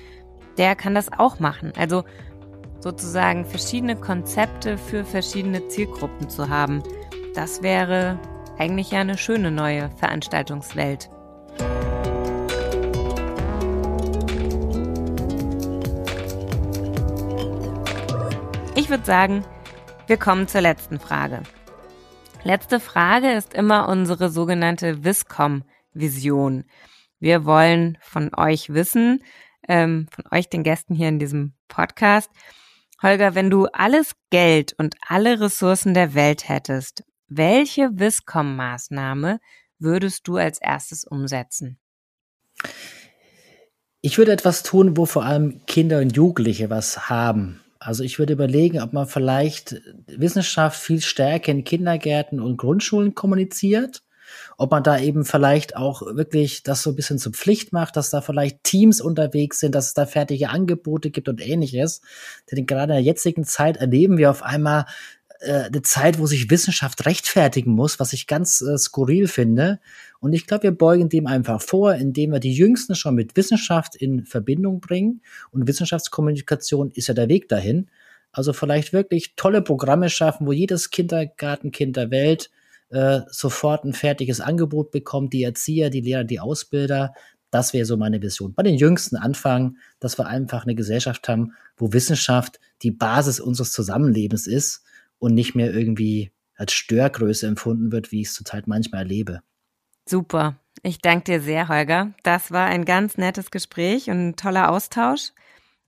der 0.59 0.77
kann 0.77 0.95
das 0.95 1.13
auch 1.13 1.41
machen. 1.41 1.73
Also 1.77 2.05
sozusagen 2.79 3.47
verschiedene 3.47 3.97
Konzepte 3.97 4.79
für 4.79 5.05
verschiedene 5.05 5.67
Zielgruppen 5.67 6.29
zu 6.29 6.49
haben. 6.49 6.85
Das 7.35 7.65
wäre 7.65 8.21
eigentlich 8.59 8.93
ja 8.93 9.01
eine 9.01 9.19
schöne 9.19 9.51
neue 9.51 9.91
Veranstaltungswelt. 9.97 11.11
Ich 18.77 18.89
würde 18.89 19.05
sagen, 19.05 19.45
wir 20.07 20.17
kommen 20.17 20.47
zur 20.47 20.61
letzten 20.61 21.01
Frage. 21.01 21.43
Letzte 22.47 22.79
Frage 22.79 23.33
ist 23.33 23.55
immer 23.55 23.89
unsere 23.89 24.29
sogenannte 24.29 25.03
Viscom-Vision. 25.03 26.65
Wir 27.19 27.47
wollen 27.47 27.97
von 28.03 28.33
euch 28.37 28.69
wissen, 28.69 29.25
ähm, 29.67 30.09
von 30.11 30.25
euch 30.31 30.51
den 30.51 30.63
Gästen 30.63 30.95
hier 30.95 31.09
in 31.09 31.19
diesem 31.19 31.55
Podcast, 31.69 32.31
Holger, 33.03 33.35
wenn 33.35 33.49
du 33.49 33.65
alles 33.73 34.13
Geld 34.29 34.75
und 34.77 34.95
alle 35.09 35.41
Ressourcen 35.41 35.95
der 35.95 36.13
Welt 36.13 36.47
hättest, 36.47 37.03
welche 37.29 37.89
Viscom-Maßnahme 37.99 39.41
würdest 39.79 40.29
du 40.29 40.37
als 40.37 40.61
erstes 40.61 41.05
umsetzen? 41.07 41.79
Ich 44.03 44.19
würde 44.19 44.33
etwas 44.33 44.63
tun, 44.63 44.99
wo 44.99 45.07
vor 45.07 45.25
allem 45.25 45.65
Kinder 45.65 46.01
und 46.01 46.15
Jugendliche 46.15 46.69
was 46.69 47.09
haben. 47.09 47.64
Also 47.85 48.03
ich 48.03 48.19
würde 48.19 48.33
überlegen, 48.33 48.81
ob 48.81 48.95
man 48.95 49.07
vielleicht 49.07 49.83
Wissenschaft 50.07 50.81
viel 50.81 51.03
stärker 51.03 51.53
in 51.53 51.65
Kindergärten 51.65 52.41
und 52.41 52.57
Grundschulen 52.57 53.15
kommuniziert. 53.15 54.03
Ob 54.57 54.71
man 54.71 54.83
da 54.83 54.99
eben 54.99 55.27
vielleicht 55.27 55.77
auch 55.77 56.01
wirklich 56.01 56.63
das 56.63 56.83
so 56.83 56.91
ein 56.91 56.97
bisschen 56.97 57.19
zur 57.19 57.33
Pflicht 57.33 57.75
macht, 57.75 57.97
dass 57.97 58.09
da 58.09 58.23
vielleicht 58.23 58.65
Teams 58.65 59.03
unterwegs 59.03 59.61
sind, 59.61 59.75
dass 59.75 59.89
es 59.89 59.95
da 59.95 60.07
fertige 60.07 60.49
Angebote 60.49 61.11
gibt 61.11 61.29
und 61.29 61.47
ähnliches. 61.47 62.01
Denn 62.51 62.65
gerade 62.65 62.95
in 62.95 62.97
der 62.97 63.03
jetzigen 63.03 63.45
Zeit 63.45 63.77
erleben 63.77 64.17
wir 64.17 64.31
auf 64.31 64.43
einmal 64.43 64.87
äh, 65.41 65.65
eine 65.65 65.83
Zeit, 65.83 66.19
wo 66.19 66.25
sich 66.25 66.51
Wissenschaft 66.51 67.05
rechtfertigen 67.05 67.73
muss, 67.73 68.01
was 68.01 68.15
ich 68.15 68.27
ganz 68.27 68.63
äh, 68.63 68.79
skurril 68.79 69.29
finde. 69.29 69.79
Und 70.25 70.33
ich 70.33 70.47
glaube, 70.47 70.63
wir 70.63 70.71
beugen 70.71 71.11
dem 71.11 71.27
einfach 71.27 71.61
vor, 71.61 71.97
indem 71.97 72.33
wir 72.33 72.41
die 72.41 72.55
Jüngsten 72.55 72.95
schon 72.95 73.15
mit 73.15 73.37
Wissenschaft 73.37 73.95
in 73.95 74.25
Verbindung 74.25 74.81
bringen. 74.81 75.21
Und 75.51 75.69
Wissenschaftskommunikation 75.69 76.91
ist 76.93 77.09
ja 77.09 77.13
der 77.13 77.29
Weg 77.29 77.47
dahin. 77.51 77.91
Also 78.33 78.55
vielleicht 78.55 78.95
wirklich 78.95 79.35
tolle 79.37 79.61
Programme 79.61 80.09
schaffen, 80.09 80.47
wo 80.47 80.53
jedes 80.53 80.89
Kindergartenkind 80.89 81.99
der 81.99 82.11
Welt 82.11 82.51
äh, 82.89 83.21
sofort 83.29 83.85
ein 83.85 83.93
fertiges 83.93 84.41
Angebot 84.41 84.93
bekommt, 84.93 85.35
die 85.35 85.43
Erzieher, 85.43 85.91
die 85.91 86.01
Lehrer, 86.01 86.25
die 86.25 86.41
Ausbilder. 86.41 87.13
Das 87.51 87.75
wäre 87.75 87.85
so 87.85 87.99
meine 87.99 88.23
Vision. 88.23 88.55
Bei 88.55 88.63
den 88.63 88.77
Jüngsten 88.77 89.17
anfangen, 89.17 89.77
dass 90.01 90.19
wir 90.19 90.27
einfach 90.27 90.63
eine 90.63 90.75
Gesellschaft 90.75 91.29
haben, 91.29 91.53
wo 91.77 91.93
Wissenschaft 91.93 92.61
die 92.81 92.93
Basis 92.93 93.41
unseres 93.41 93.73
Zusammenlebens 93.73 94.47
ist 94.47 94.85
und 95.19 95.35
nicht 95.35 95.55
mehr 95.55 95.75
irgendwie 95.75 96.33
als 96.55 96.73
Störgröße 96.73 97.47
empfunden 97.47 97.93
wird, 97.93 98.11
wie 98.11 98.23
ich 98.23 98.29
es 98.29 98.33
zurzeit 98.33 98.67
manchmal 98.67 99.03
erlebe. 99.03 99.43
Super. 100.07 100.57
Ich 100.83 100.99
danke 100.99 101.25
dir 101.25 101.41
sehr, 101.41 101.69
Holger. 101.69 102.13
Das 102.23 102.53
war 102.53 102.67
ein 102.67 102.85
ganz 102.85 103.17
nettes 103.17 103.51
Gespräch 103.51 104.11
und 104.11 104.29
ein 104.29 104.37
toller 104.37 104.71
Austausch. 104.71 105.33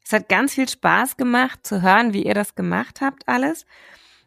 Es 0.02 0.12
hat 0.12 0.28
ganz 0.28 0.54
viel 0.54 0.68
Spaß 0.68 1.16
gemacht 1.16 1.66
zu 1.66 1.82
hören, 1.82 2.14
wie 2.14 2.22
ihr 2.24 2.34
das 2.34 2.54
gemacht 2.54 3.00
habt 3.00 3.28
alles. 3.28 3.66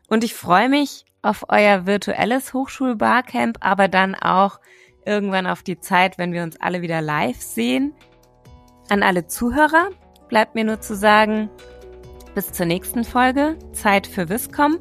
Und 0.07 0.23
ich 0.23 0.35
freue 0.35 0.69
mich 0.69 1.05
auf 1.21 1.45
euer 1.49 1.85
virtuelles 1.85 2.53
Hochschulbarcamp, 2.53 3.57
aber 3.61 3.87
dann 3.87 4.13
auch 4.13 4.59
irgendwann 5.05 5.47
auf 5.47 5.63
die 5.63 5.79
Zeit, 5.79 6.17
wenn 6.17 6.33
wir 6.33 6.43
uns 6.43 6.59
alle 6.61 6.81
wieder 6.81 7.01
live 7.01 7.41
sehen. 7.41 7.93
An 8.89 9.01
alle 9.01 9.25
Zuhörer 9.25 9.89
bleibt 10.27 10.53
mir 10.53 10.65
nur 10.65 10.81
zu 10.81 10.95
sagen, 10.95 11.49
bis 12.35 12.51
zur 12.51 12.67
nächsten 12.67 13.03
Folge 13.03 13.57
Zeit 13.73 14.05
für 14.05 14.29
Wiscom. 14.29 14.79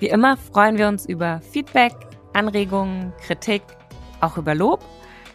Wie 0.00 0.08
immer 0.08 0.36
freuen 0.36 0.76
wir 0.76 0.88
uns 0.88 1.06
über 1.06 1.40
Feedback, 1.40 1.92
Anregungen, 2.34 3.12
Kritik, 3.26 3.62
auch 4.20 4.36
über 4.36 4.54
Lob. 4.54 4.84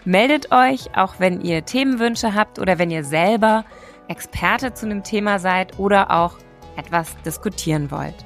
Meldet 0.05 0.51
euch, 0.51 0.95
auch 0.95 1.15
wenn 1.19 1.41
ihr 1.41 1.65
Themenwünsche 1.65 2.35
habt 2.35 2.59
oder 2.59 2.77
wenn 2.77 2.91
ihr 2.91 3.03
selber 3.03 3.65
Experte 4.07 4.73
zu 4.73 4.85
einem 4.85 5.03
Thema 5.03 5.39
seid 5.39 5.79
oder 5.79 6.11
auch 6.11 6.37
etwas 6.75 7.15
diskutieren 7.23 7.89
wollt. 7.89 8.25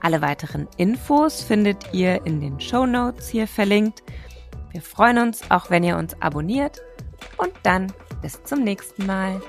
Alle 0.00 0.20
weiteren 0.20 0.68
Infos 0.76 1.42
findet 1.42 1.94
ihr 1.94 2.26
in 2.26 2.40
den 2.40 2.60
Show 2.60 2.84
Notes 2.84 3.28
hier 3.28 3.48
verlinkt. 3.48 4.02
Wir 4.70 4.82
freuen 4.82 5.18
uns 5.18 5.50
auch, 5.50 5.70
wenn 5.70 5.82
ihr 5.82 5.96
uns 5.96 6.20
abonniert 6.20 6.82
und 7.38 7.52
dann 7.62 7.90
bis 8.20 8.42
zum 8.44 8.62
nächsten 8.62 9.06
Mal. 9.06 9.40